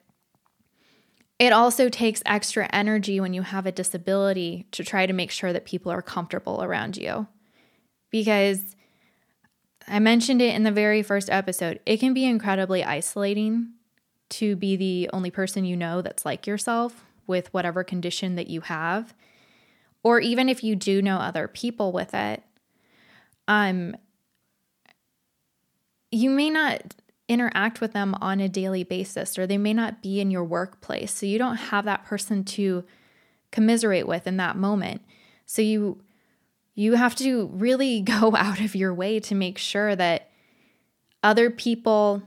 It 1.39 1.53
also 1.53 1.87
takes 1.87 2.23
extra 2.25 2.67
energy 2.73 3.19
when 3.19 3.33
you 3.33 3.43
have 3.43 3.65
a 3.65 3.71
disability 3.71 4.67
to 4.71 4.83
try 4.83 5.05
to 5.05 5.13
make 5.13 5.31
sure 5.31 5.53
that 5.53 5.65
people 5.65 5.91
are 5.91 6.01
comfortable 6.01 6.61
around 6.63 6.97
you. 6.97 7.27
Because 8.09 8.75
I 9.87 9.99
mentioned 9.99 10.41
it 10.41 10.55
in 10.55 10.63
the 10.63 10.71
very 10.71 11.03
first 11.03 11.29
episode, 11.29 11.79
it 11.85 11.97
can 11.97 12.13
be 12.13 12.25
incredibly 12.25 12.83
isolating 12.83 13.73
to 14.29 14.55
be 14.57 14.75
the 14.75 15.09
only 15.13 15.31
person 15.31 15.63
you 15.63 15.77
know 15.77 16.01
that's 16.01 16.25
like 16.25 16.47
yourself 16.47 17.05
with 17.27 17.53
whatever 17.53 17.83
condition 17.83 18.35
that 18.35 18.47
you 18.47 18.61
have 18.61 19.13
or 20.03 20.19
even 20.19 20.49
if 20.49 20.63
you 20.63 20.75
do 20.75 21.01
know 21.01 21.17
other 21.17 21.47
people 21.47 21.91
with 21.91 22.13
it, 22.13 22.43
um, 23.47 23.95
you 26.11 26.29
may 26.29 26.49
not 26.49 26.95
interact 27.27 27.81
with 27.81 27.93
them 27.93 28.15
on 28.21 28.39
a 28.39 28.47
daily 28.47 28.83
basis, 28.83 29.37
or 29.37 29.45
they 29.45 29.57
may 29.57 29.73
not 29.73 30.01
be 30.01 30.19
in 30.19 30.31
your 30.31 30.43
workplace. 30.43 31.13
So 31.13 31.25
you 31.25 31.37
don't 31.37 31.57
have 31.57 31.85
that 31.85 32.05
person 32.05 32.43
to 32.45 32.85
commiserate 33.51 34.07
with 34.07 34.27
in 34.27 34.37
that 34.37 34.55
moment. 34.55 35.01
So 35.45 35.61
you 35.61 36.01
you 36.75 36.93
have 36.93 37.15
to 37.15 37.47
really 37.47 38.01
go 38.19 38.35
out 38.35 38.61
of 38.61 38.75
your 38.75 38.93
way 38.93 39.19
to 39.21 39.35
make 39.35 39.57
sure 39.57 39.95
that 39.95 40.29
other 41.23 41.49
people 41.49 42.21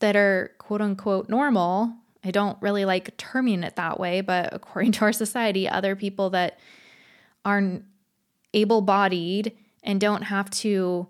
that 0.00 0.16
are 0.16 0.52
quote 0.58 0.80
unquote 0.80 1.28
normal, 1.28 1.94
I 2.24 2.30
don't 2.30 2.60
really 2.62 2.84
like 2.84 3.16
terming 3.16 3.62
it 3.62 3.76
that 3.76 4.00
way, 4.00 4.20
but 4.20 4.52
according 4.52 4.92
to 4.92 5.02
our 5.02 5.12
society, 5.12 5.68
other 5.68 5.94
people 5.94 6.30
that 6.30 6.58
are 7.44 7.80
able 8.54 8.80
bodied 8.80 9.52
and 9.82 10.00
don't 10.00 10.22
have 10.22 10.50
to 10.50 11.08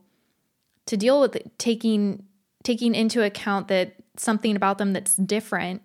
to 0.86 0.96
deal 0.96 1.20
with 1.20 1.36
it, 1.36 1.58
taking 1.58 2.24
taking 2.62 2.94
into 2.94 3.22
account 3.22 3.68
that 3.68 3.94
something 4.16 4.56
about 4.56 4.78
them 4.78 4.92
that's 4.92 5.14
different 5.16 5.82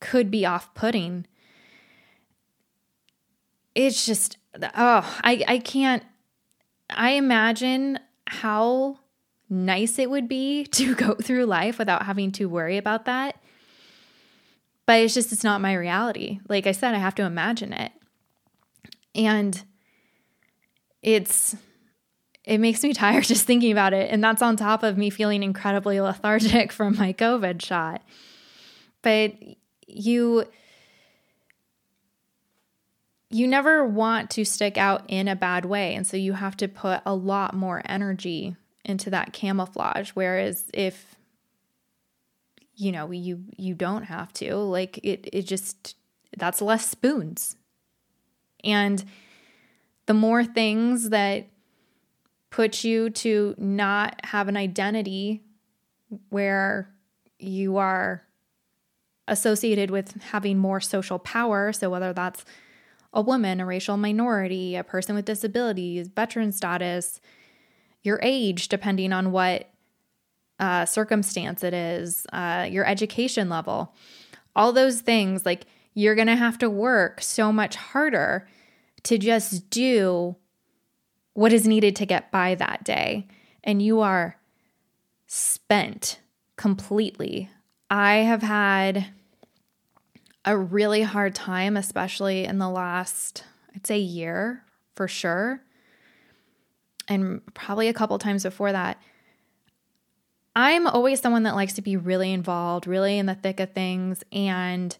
could 0.00 0.30
be 0.30 0.46
off-putting. 0.46 1.26
It's 3.74 4.06
just 4.06 4.38
oh 4.74 5.18
i 5.22 5.44
i 5.46 5.58
can't 5.58 6.02
i 6.90 7.10
imagine 7.10 7.98
how 8.26 8.98
nice 9.48 9.98
it 9.98 10.10
would 10.10 10.28
be 10.28 10.64
to 10.72 10.94
go 10.94 11.14
through 11.14 11.44
life 11.44 11.78
without 11.78 12.04
having 12.06 12.32
to 12.32 12.46
worry 12.46 12.76
about 12.76 13.04
that 13.04 13.40
but 14.90 14.98
it's 14.98 15.14
just 15.14 15.32
it's 15.32 15.44
not 15.44 15.60
my 15.60 15.72
reality 15.72 16.40
like 16.48 16.66
i 16.66 16.72
said 16.72 16.94
i 16.94 16.98
have 16.98 17.14
to 17.14 17.22
imagine 17.22 17.72
it 17.72 17.92
and 19.14 19.62
it's 21.02 21.56
it 22.44 22.58
makes 22.58 22.82
me 22.82 22.92
tired 22.94 23.24
just 23.24 23.46
thinking 23.46 23.72
about 23.72 23.92
it. 23.92 24.10
And 24.10 24.22
that's 24.22 24.42
on 24.42 24.56
top 24.56 24.82
of 24.82 24.98
me 24.98 25.10
feeling 25.10 25.42
incredibly 25.42 26.00
lethargic 26.00 26.72
from 26.72 26.96
my 26.96 27.12
COVID 27.12 27.62
shot. 27.62 28.02
But 29.02 29.34
you 29.86 30.44
you 33.32 33.46
never 33.46 33.86
want 33.86 34.28
to 34.30 34.44
stick 34.44 34.76
out 34.76 35.04
in 35.06 35.28
a 35.28 35.36
bad 35.36 35.64
way. 35.64 35.94
And 35.94 36.04
so 36.04 36.16
you 36.16 36.32
have 36.32 36.56
to 36.56 36.66
put 36.66 37.00
a 37.06 37.14
lot 37.14 37.54
more 37.54 37.80
energy 37.84 38.56
into 38.84 39.08
that 39.10 39.32
camouflage. 39.32 40.10
Whereas 40.14 40.68
if 40.74 41.09
you 42.80 42.92
know, 42.92 43.10
you 43.10 43.44
you 43.58 43.74
don't 43.74 44.04
have 44.04 44.32
to, 44.34 44.56
like 44.56 44.98
it 45.02 45.28
it 45.32 45.42
just 45.42 45.96
that's 46.38 46.62
less 46.62 46.88
spoons. 46.88 47.56
And 48.64 49.04
the 50.06 50.14
more 50.14 50.44
things 50.44 51.10
that 51.10 51.48
put 52.50 52.82
you 52.82 53.10
to 53.10 53.54
not 53.58 54.24
have 54.24 54.48
an 54.48 54.56
identity 54.56 55.42
where 56.30 56.90
you 57.38 57.76
are 57.76 58.22
associated 59.28 59.90
with 59.90 60.20
having 60.22 60.58
more 60.58 60.80
social 60.80 61.18
power. 61.18 61.72
So, 61.72 61.90
whether 61.90 62.12
that's 62.14 62.44
a 63.12 63.20
woman, 63.20 63.60
a 63.60 63.66
racial 63.66 63.96
minority, 63.96 64.74
a 64.74 64.84
person 64.84 65.14
with 65.14 65.26
disabilities, 65.26 66.08
veteran 66.08 66.52
status, 66.52 67.20
your 68.02 68.18
age, 68.22 68.68
depending 68.68 69.12
on 69.12 69.32
what 69.32 69.69
uh, 70.60 70.84
circumstance 70.84 71.64
it 71.64 71.74
is, 71.74 72.26
uh, 72.32 72.68
your 72.70 72.86
education 72.86 73.48
level, 73.48 73.94
all 74.54 74.72
those 74.72 75.00
things, 75.00 75.44
like 75.46 75.66
you're 75.94 76.14
going 76.14 76.28
to 76.28 76.36
have 76.36 76.58
to 76.58 76.70
work 76.70 77.20
so 77.20 77.50
much 77.52 77.74
harder 77.76 78.46
to 79.02 79.18
just 79.18 79.70
do 79.70 80.36
what 81.32 81.52
is 81.52 81.66
needed 81.66 81.96
to 81.96 82.06
get 82.06 82.30
by 82.30 82.54
that 82.54 82.84
day. 82.84 83.26
And 83.64 83.80
you 83.80 84.00
are 84.00 84.36
spent 85.26 86.20
completely. 86.56 87.48
I 87.88 88.16
have 88.16 88.42
had 88.42 89.06
a 90.44 90.56
really 90.56 91.02
hard 91.02 91.34
time, 91.34 91.76
especially 91.76 92.44
in 92.44 92.58
the 92.58 92.68
last, 92.68 93.44
I'd 93.74 93.86
say, 93.86 93.98
year 93.98 94.64
for 94.94 95.08
sure. 95.08 95.62
And 97.08 97.42
probably 97.54 97.88
a 97.88 97.94
couple 97.94 98.18
times 98.18 98.42
before 98.42 98.72
that. 98.72 99.00
I'm 100.54 100.86
always 100.86 101.20
someone 101.20 101.44
that 101.44 101.54
likes 101.54 101.74
to 101.74 101.82
be 101.82 101.96
really 101.96 102.32
involved, 102.32 102.86
really 102.86 103.18
in 103.18 103.26
the 103.26 103.34
thick 103.34 103.60
of 103.60 103.72
things. 103.72 104.24
And 104.32 104.96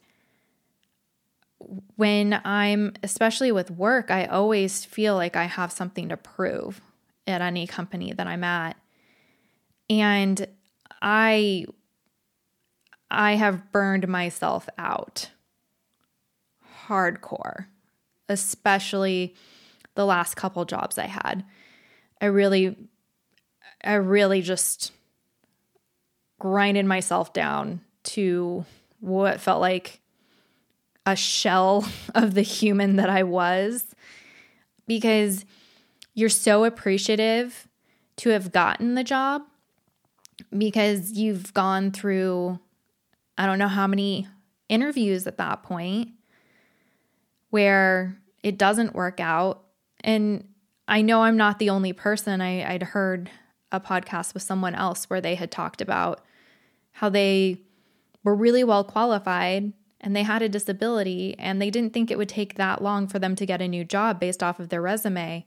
when 1.97 2.41
I'm, 2.45 2.95
especially 3.03 3.53
with 3.53 3.71
work, 3.71 4.11
I 4.11 4.27
always 4.27 4.85
feel 4.85 5.15
like 5.15 5.37
I 5.37 5.45
have 5.45 5.73
something 5.73 6.09
to 6.09 6.17
prove 6.17 6.81
at 7.27 7.43
any 7.43 7.67
company 7.67 8.13
that 8.13 8.27
I'm 8.27 8.45
at. 8.45 8.77
And 9.89 10.47
I 11.03 11.67
I 13.11 13.35
have 13.35 13.73
burned 13.73 14.07
myself 14.07 14.69
out 14.79 15.31
hardcore, 16.87 17.67
especially 18.29 19.35
the 19.95 20.07
last 20.07 20.37
couple 20.37 20.65
jobs 20.65 20.97
I 20.97 21.07
had. 21.07 21.45
I 22.21 22.27
really 22.27 22.77
I 23.83 23.95
really 23.95 24.43
just 24.43 24.93
grinded 26.41 26.87
myself 26.87 27.33
down 27.33 27.81
to 28.03 28.65
what 28.99 29.41
felt 29.41 29.61
like 29.61 30.01
a 31.07 31.15
shell 31.15 31.89
of 32.17 32.35
the 32.35 32.43
human 32.43 32.97
that 32.97 33.09
I 33.09 33.23
was 33.23 33.95
because 34.89 35.45
you're 36.15 36.29
so 36.29 36.65
appreciative 36.65 37.69
to 38.17 38.31
have 38.31 38.51
gotten 38.51 38.97
the 38.97 39.05
job 39.05 39.43
because 40.57 41.13
you've 41.13 41.55
gone 41.55 41.93
through 41.93 42.59
I 43.39 43.47
don't 43.47 43.59
know 43.59 43.69
how 43.69 43.87
many 43.87 44.27
interviews 44.69 45.27
at 45.27 45.39
that 45.39 45.63
point 45.63 46.11
where 47.49 48.19
it 48.43 48.59
doesn't 48.59 48.95
work 48.95 49.21
out. 49.21 49.65
And 50.03 50.47
I 50.89 51.03
know 51.03 51.23
I'm 51.23 51.37
not 51.37 51.59
the 51.59 51.71
only 51.71 51.93
person. 51.93 52.41
I, 52.41 52.73
would 52.73 52.83
heard 52.83 53.31
a 53.73 53.81
podcast 53.81 54.35
with 54.35 54.43
someone 54.43 54.75
else 54.75 55.09
where 55.09 55.21
they 55.21 55.37
had 55.37 55.51
talked 55.51 55.81
about 55.81 56.21
how 56.93 57.09
they 57.09 57.63
were 58.23 58.35
really 58.35 58.65
well 58.65 58.85
qualified 58.85 59.73
and 60.01 60.17
they 60.17 60.23
had 60.23 60.43
a 60.43 60.49
disability 60.49 61.35
and 61.39 61.61
they 61.61 61.71
didn't 61.71 61.93
think 61.93 62.11
it 62.11 62.19
would 62.19 62.29
take 62.29 62.55
that 62.55 62.83
long 62.83 63.07
for 63.07 63.19
them 63.19 63.37
to 63.37 63.47
get 63.47 63.61
a 63.61 63.69
new 63.69 63.85
job 63.85 64.19
based 64.19 64.43
off 64.43 64.59
of 64.59 64.71
their 64.71 64.81
resume. 64.81 65.47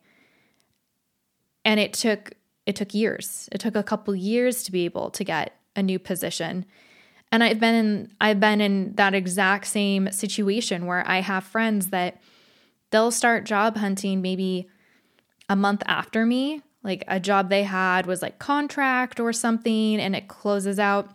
And 1.66 1.80
it 1.80 1.94
took 1.94 2.34
it 2.66 2.76
took 2.76 2.94
years. 2.94 3.50
It 3.52 3.60
took 3.60 3.76
a 3.76 3.84
couple 3.84 4.16
years 4.16 4.64
to 4.64 4.72
be 4.72 4.86
able 4.86 5.10
to 5.12 5.24
get 5.24 5.54
a 5.76 5.84
new 5.84 6.00
position. 6.00 6.66
And 7.32 7.44
I've 7.44 7.60
been 7.60 7.76
in 7.76 8.12
I've 8.22 8.40
been 8.40 8.62
in 8.62 8.94
that 8.96 9.16
exact 9.16 9.68
same 9.68 10.12
situation 10.12 10.86
where 10.86 11.04
I 11.08 11.22
have 11.22 11.44
friends 11.44 11.88
that 11.88 12.22
they'll 12.92 13.12
start 13.12 13.44
job 13.44 13.78
hunting 13.78 14.22
maybe 14.22 14.70
a 15.50 15.56
month 15.56 15.82
after 15.88 16.26
me. 16.26 16.62
Like 16.84 17.04
a 17.08 17.20
job 17.20 17.50
they 17.50 17.64
had 17.64 18.06
was 18.06 18.22
like 18.22 18.40
contract 18.40 19.20
or 19.20 19.34
something 19.34 20.00
and 20.00 20.16
it 20.16 20.28
closes 20.28 20.78
out. 20.78 21.10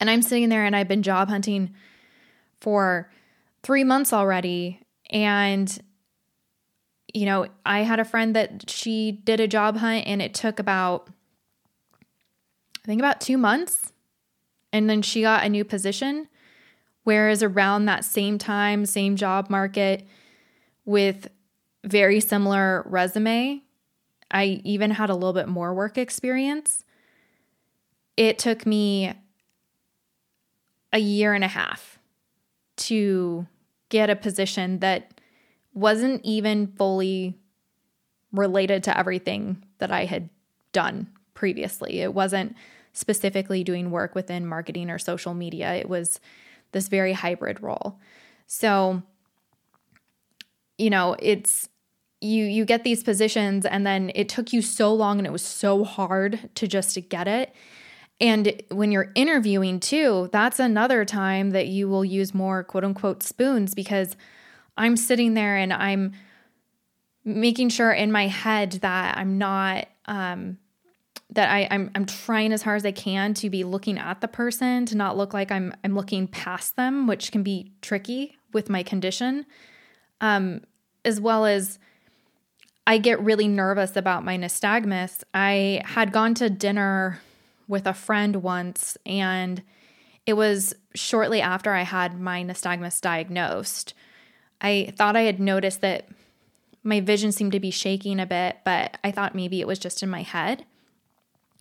And 0.00 0.08
I'm 0.08 0.22
sitting 0.22 0.48
there 0.48 0.64
and 0.64 0.76
I've 0.76 0.88
been 0.88 1.02
job 1.02 1.28
hunting 1.28 1.74
for 2.60 3.10
3 3.62 3.84
months 3.84 4.12
already 4.12 4.80
and 5.10 5.80
you 7.14 7.24
know, 7.24 7.46
I 7.64 7.80
had 7.80 8.00
a 8.00 8.04
friend 8.04 8.36
that 8.36 8.68
she 8.68 9.12
did 9.12 9.40
a 9.40 9.48
job 9.48 9.78
hunt 9.78 10.06
and 10.06 10.20
it 10.20 10.34
took 10.34 10.58
about 10.58 11.08
I 12.84 12.86
think 12.86 13.00
about 13.00 13.20
2 13.20 13.38
months 13.38 13.92
and 14.72 14.88
then 14.88 15.02
she 15.02 15.22
got 15.22 15.44
a 15.44 15.48
new 15.48 15.64
position. 15.64 16.28
Whereas 17.04 17.42
around 17.42 17.86
that 17.86 18.04
same 18.04 18.36
time, 18.36 18.84
same 18.84 19.16
job 19.16 19.48
market 19.48 20.06
with 20.84 21.28
very 21.84 22.20
similar 22.20 22.82
resume, 22.86 23.62
I 24.30 24.60
even 24.64 24.90
had 24.90 25.08
a 25.08 25.14
little 25.14 25.32
bit 25.32 25.48
more 25.48 25.72
work 25.72 25.96
experience. 25.96 26.84
It 28.16 28.38
took 28.38 28.66
me 28.66 29.14
a 30.92 30.98
year 30.98 31.34
and 31.34 31.44
a 31.44 31.48
half 31.48 31.98
to 32.76 33.46
get 33.88 34.10
a 34.10 34.16
position 34.16 34.78
that 34.80 35.20
wasn't 35.74 36.20
even 36.24 36.66
fully 36.66 37.38
related 38.32 38.82
to 38.84 38.98
everything 38.98 39.64
that 39.78 39.90
I 39.90 40.04
had 40.04 40.28
done 40.72 41.08
previously. 41.34 42.00
It 42.00 42.14
wasn't 42.14 42.54
specifically 42.92 43.62
doing 43.64 43.90
work 43.90 44.14
within 44.14 44.46
marketing 44.46 44.90
or 44.90 44.98
social 44.98 45.34
media. 45.34 45.74
It 45.74 45.88
was 45.88 46.20
this 46.72 46.88
very 46.88 47.12
hybrid 47.12 47.62
role. 47.62 47.98
So, 48.46 49.02
you 50.76 50.90
know, 50.90 51.16
it's 51.20 51.68
you 52.20 52.44
you 52.44 52.64
get 52.64 52.82
these 52.82 53.04
positions 53.04 53.64
and 53.64 53.86
then 53.86 54.10
it 54.14 54.28
took 54.28 54.52
you 54.52 54.60
so 54.60 54.92
long 54.92 55.18
and 55.18 55.26
it 55.26 55.32
was 55.32 55.42
so 55.42 55.84
hard 55.84 56.50
to 56.56 56.66
just 56.66 56.98
get 57.08 57.28
it. 57.28 57.54
And 58.20 58.62
when 58.70 58.90
you're 58.90 59.12
interviewing 59.14 59.78
too, 59.80 60.28
that's 60.32 60.58
another 60.58 61.04
time 61.04 61.50
that 61.50 61.68
you 61.68 61.88
will 61.88 62.04
use 62.04 62.34
more 62.34 62.64
quote 62.64 62.84
unquote 62.84 63.22
spoons 63.22 63.74
because 63.74 64.16
I'm 64.76 64.96
sitting 64.96 65.34
there 65.34 65.56
and 65.56 65.72
I'm 65.72 66.12
making 67.24 67.68
sure 67.68 67.92
in 67.92 68.10
my 68.10 68.26
head 68.26 68.72
that 68.82 69.16
I'm 69.18 69.38
not 69.38 69.88
um, 70.06 70.58
that 71.30 71.50
I, 71.50 71.68
I'm 71.70 71.90
I'm 71.94 72.06
trying 72.06 72.52
as 72.52 72.62
hard 72.62 72.76
as 72.76 72.86
I 72.86 72.92
can 72.92 73.34
to 73.34 73.50
be 73.50 73.62
looking 73.62 73.98
at 73.98 74.20
the 74.20 74.28
person, 74.28 74.86
to 74.86 74.96
not 74.96 75.16
look 75.16 75.34
like 75.34 75.52
I'm 75.52 75.74
I'm 75.84 75.94
looking 75.94 76.26
past 76.26 76.76
them, 76.76 77.06
which 77.06 77.30
can 77.30 77.42
be 77.42 77.72
tricky 77.82 78.36
with 78.52 78.68
my 78.68 78.82
condition. 78.82 79.46
Um, 80.20 80.62
as 81.04 81.20
well 81.20 81.44
as 81.44 81.78
I 82.86 82.98
get 82.98 83.20
really 83.20 83.46
nervous 83.46 83.96
about 83.96 84.24
my 84.24 84.38
nystagmus. 84.38 85.22
I 85.34 85.82
had 85.84 86.10
gone 86.10 86.34
to 86.34 86.48
dinner 86.48 87.20
with 87.68 87.86
a 87.86 87.94
friend 87.94 88.36
once, 88.36 88.96
and 89.06 89.62
it 90.26 90.32
was 90.32 90.74
shortly 90.94 91.40
after 91.40 91.72
I 91.72 91.82
had 91.82 92.18
my 92.18 92.42
nystagmus 92.42 93.00
diagnosed. 93.00 93.94
I 94.60 94.92
thought 94.96 95.16
I 95.16 95.22
had 95.22 95.38
noticed 95.38 95.82
that 95.82 96.08
my 96.82 97.00
vision 97.00 97.32
seemed 97.32 97.52
to 97.52 97.60
be 97.60 97.70
shaking 97.70 98.18
a 98.18 98.26
bit, 98.26 98.58
but 98.64 98.96
I 99.04 99.10
thought 99.10 99.34
maybe 99.34 99.60
it 99.60 99.66
was 99.66 99.78
just 99.78 100.02
in 100.02 100.08
my 100.08 100.22
head. 100.22 100.64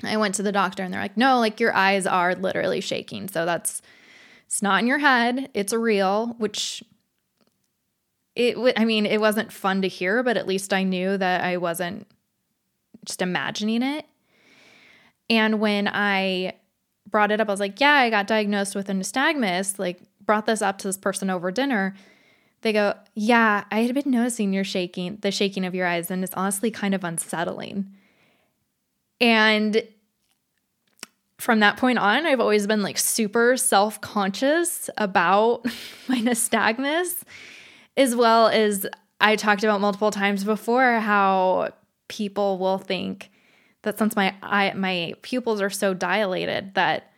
I 0.04 0.17
went 0.17 0.36
to 0.36 0.43
the 0.43 0.52
doctor 0.52 0.84
and 0.84 0.93
they're 0.93 1.02
like, 1.02 1.17
no, 1.17 1.39
like 1.39 1.60
your 1.60 1.76
eyes 1.76 2.06
are 2.06 2.36
literally 2.36 2.82
shaking. 2.82 3.28
So 3.28 3.46
that's, 3.46 3.82
it's 4.46 4.62
not 4.62 4.82
in 4.82 4.88
your 4.88 5.00
head, 5.00 5.50
it's 5.54 5.74
real, 5.74 6.36
which 6.38 6.84
it 8.36 8.60
would, 8.60 8.78
I 8.78 8.86
mean, 8.86 9.06
it 9.06 9.20
wasn't 9.20 9.52
fun 9.52 9.82
to 9.82 9.88
hear, 9.88 10.22
but 10.24 10.38
at 10.38 10.48
least 10.48 10.72
I 10.72 10.84
knew 10.84 11.17
that 11.17 11.43
I 11.43 11.58
wasn't 11.58 12.08
just 13.06 13.22
imagining 13.22 13.82
it. 13.82 14.06
And 15.30 15.60
when 15.60 15.88
I 15.88 16.54
brought 17.10 17.32
it 17.32 17.42
up, 17.42 17.50
I 17.50 17.52
was 17.52 17.60
like, 17.60 17.80
yeah, 17.80 17.94
I 17.94 18.10
got 18.10 18.28
diagnosed 18.28 18.76
with 18.76 18.90
a 18.90 18.94
nystagmus, 18.94 19.80
like 19.80 20.02
brought 20.26 20.46
this 20.46 20.62
up 20.62 20.78
to 20.80 20.88
this 20.88 20.98
person 20.98 21.30
over 21.30 21.52
dinner. 21.52 21.96
They 22.62 22.74
go, 22.74 22.96
yeah, 23.13 23.66
I 23.72 23.82
had 23.82 23.94
been 23.94 24.12
noticing 24.12 24.54
your 24.54 24.63
shaking, 24.63 25.18
the 25.22 25.32
shaking 25.32 25.66
of 25.66 25.76
your 25.76 25.88
eyes, 25.88 26.10
and 26.10 26.24
it's 26.24 26.34
honestly 26.34 26.72
kind 26.72 26.94
of 26.94 27.04
unsettling. 27.04 27.94
And 29.22 29.84
from 31.38 31.60
that 31.60 31.78
point 31.78 32.00
on, 32.00 32.26
I've 32.26 32.40
always 32.40 32.66
been 32.66 32.82
like 32.82 32.98
super 32.98 33.58
self 33.58 34.02
conscious 34.02 34.90
about 34.98 35.66
my 36.08 36.20
nystagmus, 36.20 37.24
as 37.96 38.16
well 38.16 38.48
as 38.48 38.88
I 39.22 39.36
talked 39.36 39.63
about 39.63 39.82
multiple 39.82 40.12
times 40.12 40.44
before 40.44 41.00
how 41.00 41.70
people 42.08 42.58
will 42.58 42.78
think 42.78 43.30
that 43.88 43.97
since 43.97 44.15
my 44.15 44.36
my 44.76 45.13
pupils 45.21 45.62
are 45.62 45.69
so 45.69 45.93
dilated 45.93 46.73
that 46.76 47.12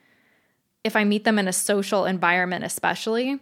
if 0.84 0.96
I 0.96 1.04
meet 1.04 1.24
them 1.24 1.40
in 1.40 1.48
a 1.48 1.54
social 1.54 2.06
environment, 2.06 2.64
especially, 2.64 3.40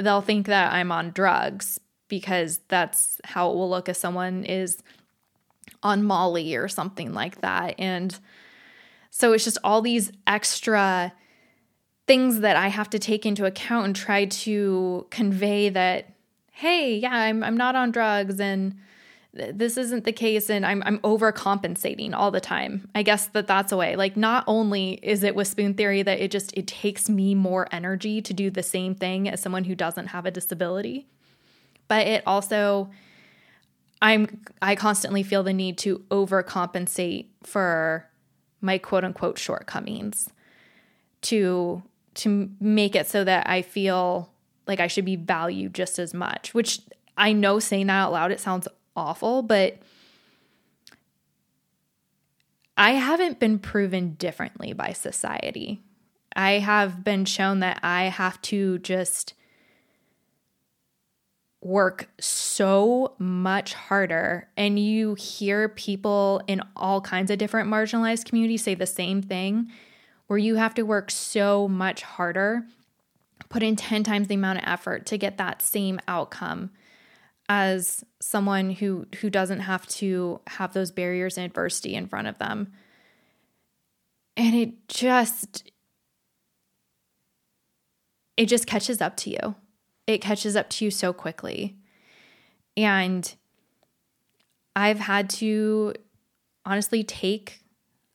they'll 0.00 0.22
think 0.22 0.46
that 0.46 0.72
I'm 0.72 0.90
on 0.90 1.10
drugs 1.10 1.78
because 2.08 2.60
that's 2.68 3.20
how 3.22 3.50
it 3.50 3.54
will 3.54 3.70
look 3.70 3.88
if 3.88 3.96
someone 3.96 4.44
is 4.44 4.82
on 5.82 6.04
Molly 6.04 6.56
or 6.56 6.66
something 6.68 7.12
like 7.12 7.42
that. 7.42 7.74
And 7.78 8.18
so 9.10 9.32
it's 9.32 9.44
just 9.44 9.58
all 9.62 9.82
these 9.82 10.10
extra 10.26 11.12
things 12.06 12.40
that 12.40 12.56
I 12.56 12.68
have 12.68 12.90
to 12.90 12.98
take 12.98 13.24
into 13.24 13.44
account 13.44 13.86
and 13.86 13.96
try 13.96 14.24
to 14.24 15.06
convey 15.10 15.68
that, 15.68 16.14
hey, 16.50 16.96
yeah, 16.96 17.14
I'm, 17.14 17.44
I'm 17.44 17.56
not 17.56 17.76
on 17.76 17.90
drugs 17.90 18.40
and 18.40 18.74
this 19.34 19.76
isn't 19.76 20.04
the 20.04 20.12
case 20.12 20.48
and 20.48 20.64
I'm, 20.64 20.82
I'm 20.86 20.98
overcompensating 21.00 22.14
all 22.14 22.30
the 22.30 22.40
time. 22.40 22.88
I 22.94 23.02
guess 23.02 23.26
that 23.28 23.46
that's 23.46 23.72
a 23.72 23.76
way. 23.76 23.96
Like 23.96 24.16
not 24.16 24.44
only 24.46 25.00
is 25.02 25.24
it 25.24 25.34
with 25.34 25.48
spoon 25.48 25.74
theory 25.74 26.02
that 26.02 26.20
it 26.20 26.30
just, 26.30 26.56
it 26.56 26.68
takes 26.68 27.08
me 27.08 27.34
more 27.34 27.66
energy 27.72 28.22
to 28.22 28.32
do 28.32 28.50
the 28.50 28.62
same 28.62 28.94
thing 28.94 29.28
as 29.28 29.40
someone 29.40 29.64
who 29.64 29.74
doesn't 29.74 30.08
have 30.08 30.24
a 30.24 30.30
disability, 30.30 31.08
but 31.88 32.06
it 32.06 32.22
also 32.26 32.90
I'm 34.04 34.42
I 34.60 34.76
constantly 34.76 35.22
feel 35.22 35.42
the 35.42 35.54
need 35.54 35.78
to 35.78 36.00
overcompensate 36.10 37.28
for 37.42 38.06
my 38.60 38.76
quote 38.76 39.02
unquote 39.02 39.38
shortcomings 39.38 40.28
to 41.22 41.82
to 42.16 42.50
make 42.60 42.94
it 42.94 43.06
so 43.06 43.24
that 43.24 43.48
I 43.48 43.62
feel 43.62 44.30
like 44.66 44.78
I 44.78 44.88
should 44.88 45.06
be 45.06 45.16
valued 45.16 45.74
just 45.74 45.98
as 45.98 46.12
much, 46.12 46.52
which 46.52 46.80
I 47.16 47.32
know 47.32 47.58
saying 47.58 47.86
that 47.86 47.94
out 47.94 48.12
loud 48.12 48.30
it 48.30 48.40
sounds 48.40 48.68
awful, 48.96 49.42
but 49.42 49.78
I 52.76 52.92
haven't 52.92 53.38
been 53.38 53.58
proven 53.58 54.14
differently 54.14 54.72
by 54.72 54.92
society. 54.92 55.80
I 56.34 56.52
have 56.52 57.04
been 57.04 57.24
shown 57.24 57.60
that 57.60 57.80
I 57.82 58.04
have 58.04 58.40
to 58.42 58.78
just 58.78 59.34
work 61.64 62.08
so 62.20 63.14
much 63.18 63.72
harder 63.72 64.48
and 64.54 64.78
you 64.78 65.14
hear 65.14 65.66
people 65.66 66.42
in 66.46 66.60
all 66.76 67.00
kinds 67.00 67.30
of 67.30 67.38
different 67.38 67.70
marginalized 67.70 68.26
communities 68.26 68.62
say 68.62 68.74
the 68.74 68.84
same 68.84 69.22
thing 69.22 69.70
where 70.26 70.38
you 70.38 70.56
have 70.56 70.74
to 70.74 70.82
work 70.82 71.10
so 71.10 71.66
much 71.66 72.02
harder 72.02 72.66
put 73.48 73.62
in 73.62 73.76
10 73.76 74.02
times 74.02 74.28
the 74.28 74.34
amount 74.34 74.58
of 74.58 74.64
effort 74.66 75.06
to 75.06 75.16
get 75.16 75.38
that 75.38 75.62
same 75.62 75.98
outcome 76.06 76.70
as 77.48 78.04
someone 78.20 78.70
who 78.70 79.06
who 79.20 79.28
doesn't 79.28 79.60
have 79.60 79.86
to 79.86 80.40
have 80.46 80.72
those 80.72 80.90
barriers 80.90 81.36
and 81.36 81.44
adversity 81.44 81.94
in 81.94 82.06
front 82.06 82.26
of 82.26 82.38
them 82.38 82.72
and 84.36 84.54
it 84.54 84.88
just 84.88 85.70
it 88.36 88.46
just 88.46 88.66
catches 88.66 89.00
up 89.00 89.16
to 89.16 89.30
you 89.30 89.54
it 90.06 90.20
catches 90.20 90.56
up 90.56 90.68
to 90.70 90.84
you 90.84 90.90
so 90.90 91.12
quickly. 91.12 91.76
And 92.76 93.34
I've 94.76 94.98
had 94.98 95.30
to 95.30 95.94
honestly 96.66 97.04
take 97.04 97.62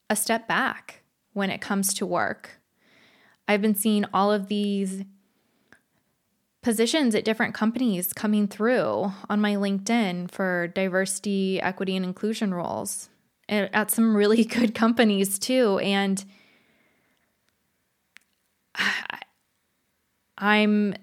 a 0.09 0.15
step 0.15 0.47
back 0.47 1.03
when 1.33 1.49
it 1.49 1.61
comes 1.61 1.93
to 1.95 2.05
work. 2.05 2.61
I've 3.47 3.61
been 3.61 3.75
seeing 3.75 4.05
all 4.13 4.31
of 4.31 4.47
these 4.47 5.03
positions 6.61 7.15
at 7.15 7.23
different 7.23 7.53
companies 7.53 8.11
coming 8.13 8.47
through 8.47 9.11
on 9.29 9.39
my 9.39 9.55
LinkedIn 9.55 10.29
for 10.29 10.67
diversity, 10.67 11.61
equity, 11.61 11.95
and 11.95 12.05
inclusion 12.05 12.53
roles 12.53 13.09
at 13.47 13.91
some 13.91 14.15
really 14.15 14.43
good 14.45 14.75
companies 14.75 15.39
too. 15.39 15.79
And 15.79 16.23
I'm 20.37 20.95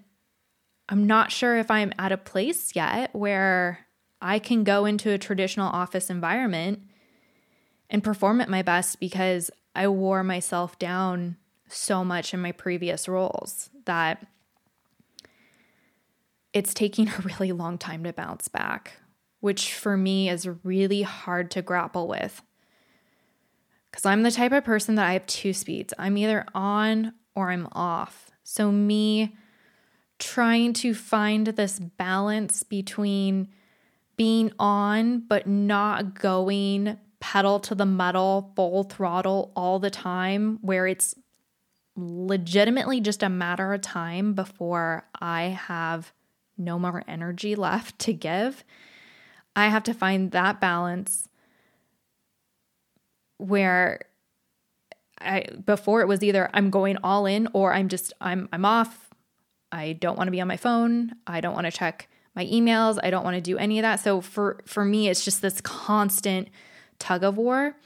I'm 0.88 1.06
not 1.06 1.32
sure 1.32 1.58
if 1.58 1.70
I'm 1.70 1.92
at 1.98 2.12
a 2.12 2.16
place 2.16 2.76
yet 2.76 3.14
where 3.14 3.86
I 4.22 4.38
can 4.38 4.62
go 4.64 4.84
into 4.84 5.10
a 5.10 5.18
traditional 5.18 5.68
office 5.68 6.10
environment 6.10 6.80
and 7.90 8.04
perform 8.04 8.40
at 8.40 8.48
my 8.48 8.62
best 8.62 9.00
because 9.00 9.50
I 9.74 9.88
wore 9.88 10.22
myself 10.22 10.78
down 10.78 11.36
so 11.68 12.04
much 12.04 12.32
in 12.32 12.40
my 12.40 12.52
previous 12.52 13.08
roles 13.08 13.68
that 13.84 14.24
it's 16.56 16.72
taking 16.72 17.08
a 17.18 17.20
really 17.20 17.52
long 17.52 17.76
time 17.76 18.02
to 18.04 18.12
bounce 18.12 18.48
back, 18.48 18.98
which 19.40 19.74
for 19.74 19.96
me 19.96 20.30
is 20.30 20.48
really 20.64 21.02
hard 21.02 21.50
to 21.52 21.62
grapple 21.62 22.08
with. 22.08 22.42
Because 23.90 24.06
I'm 24.06 24.22
the 24.22 24.30
type 24.30 24.52
of 24.52 24.64
person 24.64 24.94
that 24.94 25.06
I 25.06 25.12
have 25.12 25.26
two 25.26 25.52
speeds 25.52 25.92
I'm 25.98 26.16
either 26.16 26.46
on 26.54 27.12
or 27.34 27.50
I'm 27.50 27.68
off. 27.72 28.30
So, 28.42 28.72
me 28.72 29.36
trying 30.18 30.72
to 30.72 30.94
find 30.94 31.46
this 31.46 31.78
balance 31.78 32.62
between 32.62 33.48
being 34.16 34.50
on 34.58 35.20
but 35.20 35.46
not 35.46 36.18
going 36.18 36.96
pedal 37.20 37.60
to 37.60 37.74
the 37.74 37.84
metal, 37.84 38.52
full 38.56 38.84
throttle 38.84 39.52
all 39.54 39.78
the 39.78 39.90
time, 39.90 40.58
where 40.62 40.86
it's 40.86 41.14
legitimately 41.96 43.00
just 43.00 43.22
a 43.22 43.28
matter 43.28 43.74
of 43.74 43.80
time 43.82 44.32
before 44.32 45.06
I 45.20 45.42
have 45.44 46.12
no 46.58 46.78
more 46.78 47.02
energy 47.06 47.54
left 47.54 47.98
to 48.00 48.12
give. 48.12 48.64
I 49.54 49.68
have 49.68 49.84
to 49.84 49.94
find 49.94 50.30
that 50.32 50.60
balance 50.60 51.28
where 53.38 54.00
I 55.20 55.46
before 55.64 56.02
it 56.02 56.08
was 56.08 56.22
either 56.22 56.50
I'm 56.52 56.70
going 56.70 56.98
all 57.02 57.26
in 57.26 57.48
or 57.52 57.72
I'm 57.72 57.88
just 57.88 58.12
I'm 58.20 58.48
I'm 58.52 58.64
off. 58.64 59.10
I 59.72 59.94
don't 59.94 60.16
want 60.16 60.28
to 60.28 60.32
be 60.32 60.40
on 60.40 60.48
my 60.48 60.56
phone. 60.56 61.12
I 61.26 61.40
don't 61.40 61.54
want 61.54 61.66
to 61.66 61.72
check 61.72 62.08
my 62.34 62.44
emails. 62.46 62.98
I 63.02 63.10
don't 63.10 63.24
want 63.24 63.36
to 63.36 63.40
do 63.40 63.56
any 63.56 63.78
of 63.78 63.82
that. 63.82 64.00
So 64.00 64.20
for 64.20 64.60
for 64.66 64.84
me 64.84 65.08
it's 65.08 65.24
just 65.24 65.42
this 65.42 65.60
constant 65.60 66.48
tug 66.98 67.24
of 67.24 67.36
war. 67.36 67.76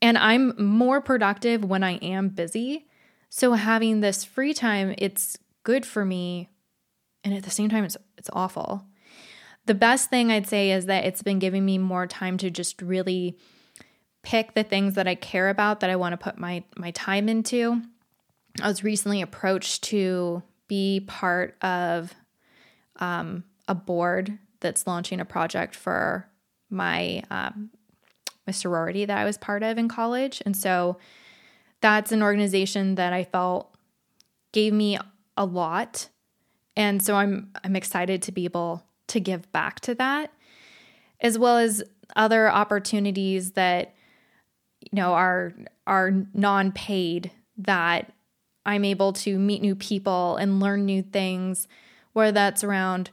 And 0.00 0.18
I'm 0.18 0.54
more 0.58 1.00
productive 1.00 1.64
when 1.64 1.84
I 1.84 1.92
am 1.96 2.28
busy. 2.28 2.86
So 3.28 3.52
having 3.54 4.00
this 4.00 4.24
free 4.24 4.52
time, 4.52 4.94
it's 4.98 5.38
good 5.62 5.86
for 5.86 6.04
me 6.04 6.50
and 7.24 7.34
at 7.34 7.42
the 7.42 7.50
same 7.50 7.68
time 7.68 7.84
it's 7.84 7.96
it's 8.16 8.30
awful. 8.32 8.84
The 9.66 9.74
best 9.74 10.10
thing 10.10 10.30
I'd 10.30 10.48
say 10.48 10.72
is 10.72 10.86
that 10.86 11.04
it's 11.04 11.22
been 11.22 11.38
giving 11.38 11.64
me 11.64 11.78
more 11.78 12.06
time 12.06 12.36
to 12.38 12.50
just 12.50 12.82
really 12.82 13.38
pick 14.22 14.54
the 14.54 14.64
things 14.64 14.94
that 14.94 15.06
I 15.06 15.14
care 15.14 15.48
about 15.48 15.80
that 15.80 15.90
I 15.90 15.96
want 15.96 16.12
to 16.12 16.16
put 16.16 16.38
my 16.38 16.64
my 16.76 16.90
time 16.92 17.28
into. 17.28 17.82
I 18.60 18.68
was 18.68 18.84
recently 18.84 19.22
approached 19.22 19.84
to 19.84 20.42
be 20.68 21.04
part 21.06 21.56
of 21.62 22.14
um, 22.96 23.44
a 23.68 23.74
board 23.74 24.38
that's 24.60 24.86
launching 24.86 25.20
a 25.20 25.24
project 25.24 25.74
for 25.74 26.28
my 26.70 27.22
um, 27.30 27.70
my 28.46 28.52
sorority 28.52 29.04
that 29.04 29.18
I 29.18 29.24
was 29.24 29.38
part 29.38 29.62
of 29.62 29.78
in 29.78 29.88
college, 29.88 30.42
and 30.44 30.56
so 30.56 30.98
that's 31.80 32.12
an 32.12 32.22
organization 32.22 32.96
that 32.96 33.12
I 33.12 33.24
felt 33.24 33.76
gave 34.52 34.72
me 34.72 34.98
a 35.36 35.44
lot 35.44 36.08
and 36.76 37.02
so 37.02 37.16
I'm 37.16 37.50
I'm 37.64 37.76
excited 37.76 38.22
to 38.22 38.32
be 38.32 38.44
able 38.44 38.84
to 39.08 39.20
give 39.20 39.50
back 39.52 39.80
to 39.80 39.94
that 39.96 40.32
as 41.20 41.38
well 41.38 41.58
as 41.58 41.82
other 42.16 42.50
opportunities 42.50 43.52
that 43.52 43.94
you 44.80 44.90
know 44.92 45.12
are 45.14 45.52
are 45.86 46.12
non-paid 46.34 47.30
that 47.58 48.12
I'm 48.64 48.84
able 48.84 49.12
to 49.14 49.38
meet 49.38 49.62
new 49.62 49.74
people 49.74 50.36
and 50.36 50.60
learn 50.60 50.84
new 50.84 51.02
things 51.02 51.68
whether 52.12 52.32
that's 52.32 52.64
around 52.64 53.10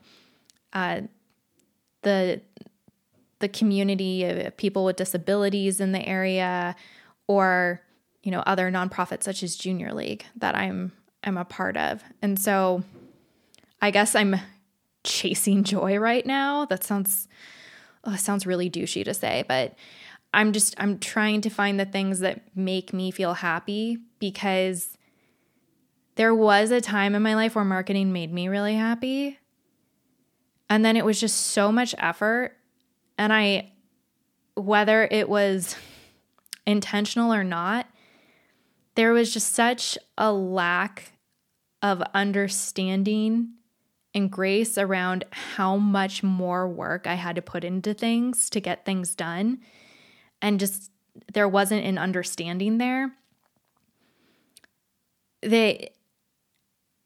uh, 0.73 1.01
the 2.01 2.41
the 3.39 3.47
community 3.47 4.25
of 4.25 4.57
people 4.57 4.83
with 4.83 4.97
disabilities 4.97 5.79
in 5.79 5.91
the 5.91 6.05
area 6.05 6.75
or 7.27 7.81
you 8.23 8.31
know 8.31 8.41
other 8.45 8.71
nonprofits 8.71 9.23
such 9.23 9.43
as 9.43 9.55
Junior 9.55 9.93
League 9.93 10.25
that 10.35 10.55
I'm 10.55 10.91
I'm 11.23 11.37
a 11.37 11.45
part 11.45 11.77
of. 11.77 12.03
And 12.21 12.39
so 12.39 12.83
I 13.81 13.91
guess 13.91 14.15
I'm 14.15 14.35
chasing 15.03 15.63
joy 15.63 15.97
right 15.97 16.25
now. 16.25 16.65
That 16.65 16.83
sounds 16.83 17.27
oh, 18.03 18.15
sounds 18.15 18.45
really 18.45 18.69
douchey 18.69 19.03
to 19.05 19.13
say, 19.13 19.43
but 19.47 19.75
I'm 20.33 20.53
just 20.53 20.75
I'm 20.77 20.99
trying 20.99 21.41
to 21.41 21.49
find 21.49 21.79
the 21.79 21.85
things 21.85 22.19
that 22.19 22.55
make 22.55 22.93
me 22.93 23.11
feel 23.11 23.35
happy 23.35 23.97
because 24.19 24.97
there 26.15 26.35
was 26.35 26.71
a 26.71 26.81
time 26.81 27.15
in 27.15 27.21
my 27.21 27.35
life 27.35 27.55
where 27.55 27.65
marketing 27.65 28.11
made 28.11 28.33
me 28.33 28.47
really 28.47 28.75
happy. 28.75 29.39
And 30.69 30.85
then 30.85 30.97
it 30.97 31.05
was 31.05 31.19
just 31.19 31.37
so 31.47 31.71
much 31.71 31.95
effort 31.97 32.55
and 33.17 33.33
I 33.33 33.71
whether 34.55 35.07
it 35.09 35.29
was 35.29 35.75
intentional 36.67 37.33
or 37.33 37.43
not, 37.43 37.87
there 38.95 39.13
was 39.13 39.33
just 39.33 39.53
such 39.53 39.97
a 40.17 40.31
lack 40.33 41.13
of 41.81 42.01
understanding 42.13 43.53
and 44.13 44.31
grace 44.31 44.77
around 44.77 45.25
how 45.31 45.77
much 45.77 46.23
more 46.23 46.67
work 46.67 47.05
I 47.05 47.13
had 47.15 47.35
to 47.35 47.41
put 47.41 47.63
into 47.63 47.93
things 47.93 48.49
to 48.51 48.59
get 48.59 48.85
things 48.85 49.15
done. 49.15 49.59
And 50.41 50.59
just 50.59 50.91
there 51.33 51.47
wasn't 51.47 51.85
an 51.85 51.97
understanding 51.97 52.77
there. 52.77 53.11
They 55.41 55.91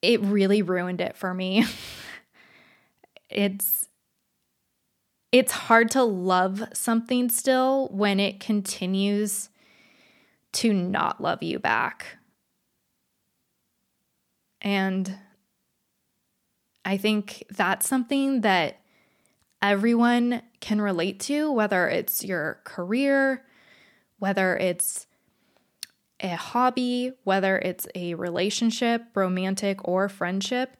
it 0.02 0.22
really 0.22 0.62
ruined 0.62 1.02
it 1.02 1.16
for 1.16 1.34
me. 1.34 1.66
it's 3.30 3.88
it's 5.32 5.52
hard 5.52 5.90
to 5.92 6.04
love 6.04 6.64
something 6.74 7.30
still 7.30 7.88
when 7.88 8.20
it 8.20 8.40
continues 8.40 9.50
to 10.52 10.72
not 10.72 11.20
love 11.20 11.42
you 11.42 11.58
back. 11.58 12.18
And 14.62 15.18
I 16.86 16.98
think 16.98 17.44
that's 17.50 17.88
something 17.88 18.42
that 18.42 18.80
everyone 19.62 20.42
can 20.60 20.82
relate 20.82 21.20
to, 21.22 21.52
whether 21.52 21.88
it's 21.88 22.24
your 22.24 22.60
career, 22.66 23.46
whether 24.20 24.58
it's 24.58 25.08
a 26.20 26.36
hobby, 26.36 27.12
whether 27.24 27.58
it's 27.58 27.88
a 27.96 28.14
relationship, 28.16 29.04
romantic 29.16 29.88
or 29.88 30.10
friendship. 30.10 30.76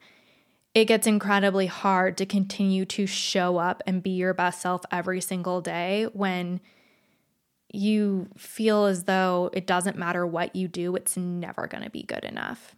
It 0.74 0.86
gets 0.86 1.06
incredibly 1.06 1.66
hard 1.66 2.16
to 2.18 2.26
continue 2.26 2.84
to 2.86 3.06
show 3.06 3.58
up 3.58 3.82
and 3.86 4.02
be 4.02 4.10
your 4.10 4.34
best 4.34 4.60
self 4.60 4.82
every 4.90 5.20
single 5.20 5.60
day 5.60 6.08
when 6.12 6.60
you 7.72 8.28
feel 8.36 8.84
as 8.86 9.04
though 9.04 9.50
it 9.52 9.66
doesn't 9.66 9.98
matter 9.98 10.26
what 10.26 10.54
you 10.54 10.68
do, 10.68 10.94
it's 10.96 11.16
never 11.16 11.66
going 11.66 11.82
to 11.82 11.90
be 11.90 12.02
good 12.02 12.24
enough. 12.24 12.74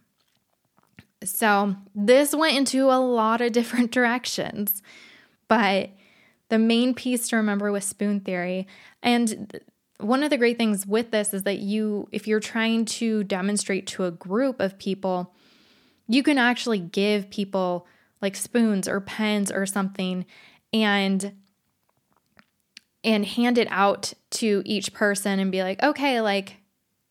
So 1.31 1.77
this 1.95 2.35
went 2.35 2.57
into 2.57 2.87
a 2.87 3.01
lot 3.01 3.41
of 3.41 3.53
different 3.53 3.91
directions, 3.93 4.83
but 5.49 5.91
the 6.49 6.59
main 6.59 6.95
piece 6.95 7.29
to 7.29 7.37
remember 7.37 7.73
was 7.73 7.85
spoon 7.85 8.21
theory. 8.21 8.67
And 9.03 9.61
one 9.99 10.23
of 10.23 10.31
the 10.31 10.37
great 10.37 10.59
things 10.59 10.87
with 10.87 11.11
this 11.11 11.35
is 11.35 11.43
that 11.45 11.59
you, 11.59 12.09
if 12.13 12.27
you're 12.27 12.41
trying 12.41 12.85
to 12.85 13.25
demonstrate 13.25 13.87
to 13.89 14.05
a 14.05 14.11
group 14.11 14.61
of 14.61 14.79
people, 14.79 15.35
you 16.09 16.23
can 16.23 16.39
actually 16.39 16.79
give 16.79 17.31
people 17.31 17.87
like 18.23 18.37
spoons 18.37 18.89
or 18.89 19.01
pens 19.01 19.51
or 19.51 19.67
something 19.67 20.25
and 20.73 21.33
and 23.05 23.25
hand 23.25 23.57
it 23.57 23.69
out 23.71 24.13
to 24.31 24.63
each 24.65 24.93
person 24.93 25.39
and 25.39 25.53
be 25.53 25.63
like, 25.63 25.81
okay, 25.81 26.21
like 26.21 26.57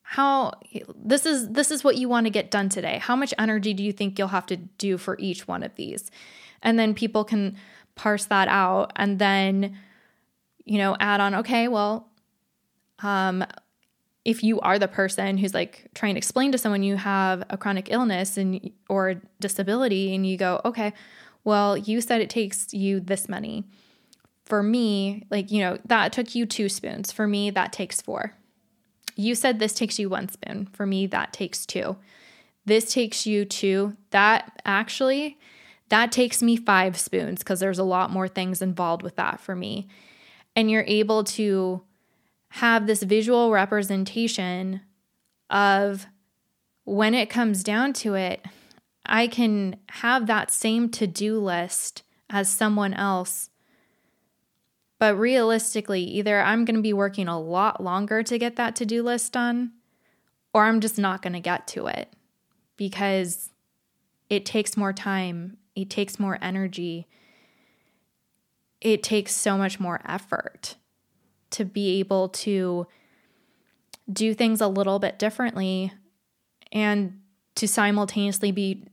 how 0.08 0.52
this 0.96 1.26
is 1.26 1.50
this 1.50 1.72
is 1.72 1.84
what 1.84 1.98
you 1.98 2.08
want 2.08 2.26
to 2.26 2.30
get 2.30 2.52
done 2.52 2.70
today 2.70 3.00
how 3.00 3.16
much 3.16 3.34
energy 3.40 3.74
do 3.74 3.84
you 3.84 3.92
think 3.92 4.18
you'll 4.18 4.28
have 4.28 4.46
to 4.46 4.56
do 4.56 4.98
for 4.98 5.18
each 5.20 5.48
one 5.48 5.64
of 5.64 5.74
these 5.76 6.12
and 6.62 6.78
then 6.78 6.94
people 6.94 7.24
can 7.24 7.56
parse 7.96 8.26
that 8.26 8.48
out 8.48 8.92
and 8.96 9.20
then 9.20 9.76
you 10.64 10.78
know 10.78 10.96
add 11.00 11.20
on 11.20 11.36
okay 11.36 11.68
well 11.68 12.08
um 13.00 13.44
if 14.26 14.44
you 14.44 14.60
are 14.62 14.80
the 14.80 14.88
person 14.88 15.38
who's 15.38 15.54
like 15.54 15.88
trying 15.94 16.16
to 16.16 16.18
explain 16.18 16.52
to 16.52 16.58
someone 16.58 16.82
you 16.84 16.98
have 16.98 17.44
a 17.50 17.58
chronic 17.58 17.92
illness 17.92 18.38
and 18.38 18.72
or 18.90 19.22
disability 19.40 20.14
and 20.16 20.26
you 20.28 20.36
go, 20.36 20.60
"Okay, 20.66 20.94
well, 21.44 21.78
you 21.78 22.02
said 22.02 22.22
it 22.22 22.30
takes 22.30 22.74
you 22.74 23.00
this 23.00 23.30
many." 23.30 23.64
For 24.44 24.62
me, 24.62 25.26
like, 25.32 25.52
you 25.52 25.60
know, 25.60 25.78
that 25.86 26.14
took 26.14 26.36
you 26.36 26.46
2 26.46 26.70
spoons. 26.70 27.12
For 27.12 27.28
me, 27.28 27.50
that 27.52 27.74
takes 27.74 28.02
4. 28.02 28.34
You 29.16 29.36
said 29.36 29.60
this 29.60 29.74
takes 29.74 29.98
you 29.98 30.10
1 30.10 30.30
spoon. 30.30 30.68
For 30.74 30.86
me, 30.86 31.08
that 31.08 31.34
takes 31.34 31.66
2. 31.66 31.96
This 32.66 32.94
takes 32.94 33.26
you 33.26 33.46
2. 33.46 33.96
That 34.12 34.62
actually 34.66 35.38
that 35.90 36.12
takes 36.12 36.42
me 36.42 36.58
5 36.58 36.98
spoons 36.98 37.40
because 37.40 37.60
there's 37.60 37.80
a 37.80 37.84
lot 37.84 38.10
more 38.12 38.28
things 38.28 38.62
involved 38.62 39.04
with 39.04 39.16
that 39.18 39.40
for 39.40 39.56
me. 39.56 39.88
And 40.56 40.70
you're 40.72 40.86
able 40.88 41.24
to 41.26 41.84
have 42.50 42.88
this 42.88 43.04
visual 43.04 43.52
representation 43.52 44.82
of 45.50 46.08
when 46.86 47.14
it 47.14 47.30
comes 47.30 47.64
down 47.64 47.94
to 47.94 48.16
it, 48.16 48.46
I 49.06 49.28
can 49.28 49.78
have 49.90 50.28
that 50.28 50.50
same 50.50 50.90
to 50.92 51.06
do 51.06 51.40
list 51.40 52.04
as 52.30 52.50
someone 52.50 52.94
else. 52.94 53.50
But 54.98 55.18
realistically, 55.18 56.04
either 56.04 56.40
I'm 56.40 56.64
going 56.66 56.76
to 56.76 56.82
be 56.82 56.94
working 56.94 57.28
a 57.28 57.40
lot 57.40 57.84
longer 57.84 58.24
to 58.24 58.38
get 58.38 58.56
that 58.56 58.76
to 58.78 58.86
do 58.86 59.04
list 59.04 59.34
done, 59.34 59.74
or 60.54 60.64
I'm 60.64 60.80
just 60.80 60.98
not 60.98 61.22
going 61.22 61.34
to 61.34 61.40
get 61.40 61.68
to 61.70 61.88
it 61.88 62.14
because 62.78 63.50
it 64.30 64.46
takes 64.46 64.78
more 64.78 64.94
time, 64.94 65.58
it 65.76 65.90
takes 65.90 66.20
more 66.20 66.38
energy, 66.42 67.08
it 68.80 69.04
takes 69.04 69.36
so 69.36 69.58
much 69.58 69.80
more 69.80 70.02
effort 70.06 70.76
to 71.52 71.66
be 71.66 72.00
able 72.00 72.30
to 72.30 72.88
do 74.12 74.34
things 74.34 74.62
a 74.62 74.68
little 74.68 75.00
bit 75.00 75.18
differently 75.18 75.92
and 76.72 77.22
to 77.56 77.68
simultaneously 77.68 78.52
be 78.52 78.88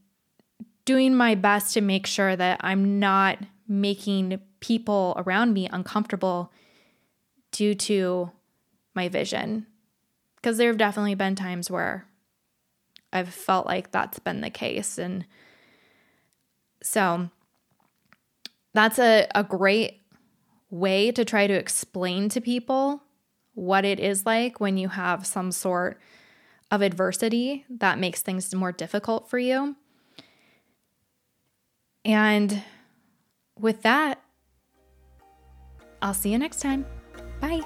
doing 0.84 1.14
my 1.14 1.34
best 1.34 1.74
to 1.74 1.80
make 1.80 2.06
sure 2.06 2.34
that 2.34 2.58
I'm 2.60 2.98
not 2.98 3.38
making 3.68 4.40
people 4.60 5.14
around 5.16 5.52
me 5.52 5.68
uncomfortable 5.72 6.52
due 7.50 7.74
to 7.74 8.30
my 8.94 9.08
vision. 9.08 9.66
Because 10.36 10.58
there 10.58 10.68
have 10.68 10.78
definitely 10.78 11.14
been 11.14 11.36
times 11.36 11.70
where 11.70 12.06
I've 13.12 13.28
felt 13.28 13.66
like 13.66 13.92
that's 13.92 14.18
been 14.18 14.40
the 14.40 14.50
case. 14.50 14.98
And 14.98 15.24
so 16.82 17.30
that's 18.74 18.98
a, 18.98 19.28
a 19.34 19.44
great 19.44 20.00
way 20.70 21.12
to 21.12 21.24
try 21.24 21.46
to 21.46 21.54
explain 21.54 22.28
to 22.30 22.40
people 22.40 23.02
what 23.54 23.84
it 23.84 24.00
is 24.00 24.24
like 24.24 24.58
when 24.60 24.78
you 24.78 24.88
have 24.88 25.26
some 25.26 25.52
sort 25.52 26.00
of 26.70 26.80
adversity 26.80 27.66
that 27.68 27.98
makes 27.98 28.22
things 28.22 28.54
more 28.54 28.72
difficult 28.72 29.28
for 29.28 29.38
you. 29.38 29.76
And 32.04 32.62
with 33.62 33.82
that, 33.82 34.20
I'll 36.02 36.14
see 36.14 36.30
you 36.30 36.38
next 36.38 36.60
time. 36.60 36.84
Bye. 37.40 37.62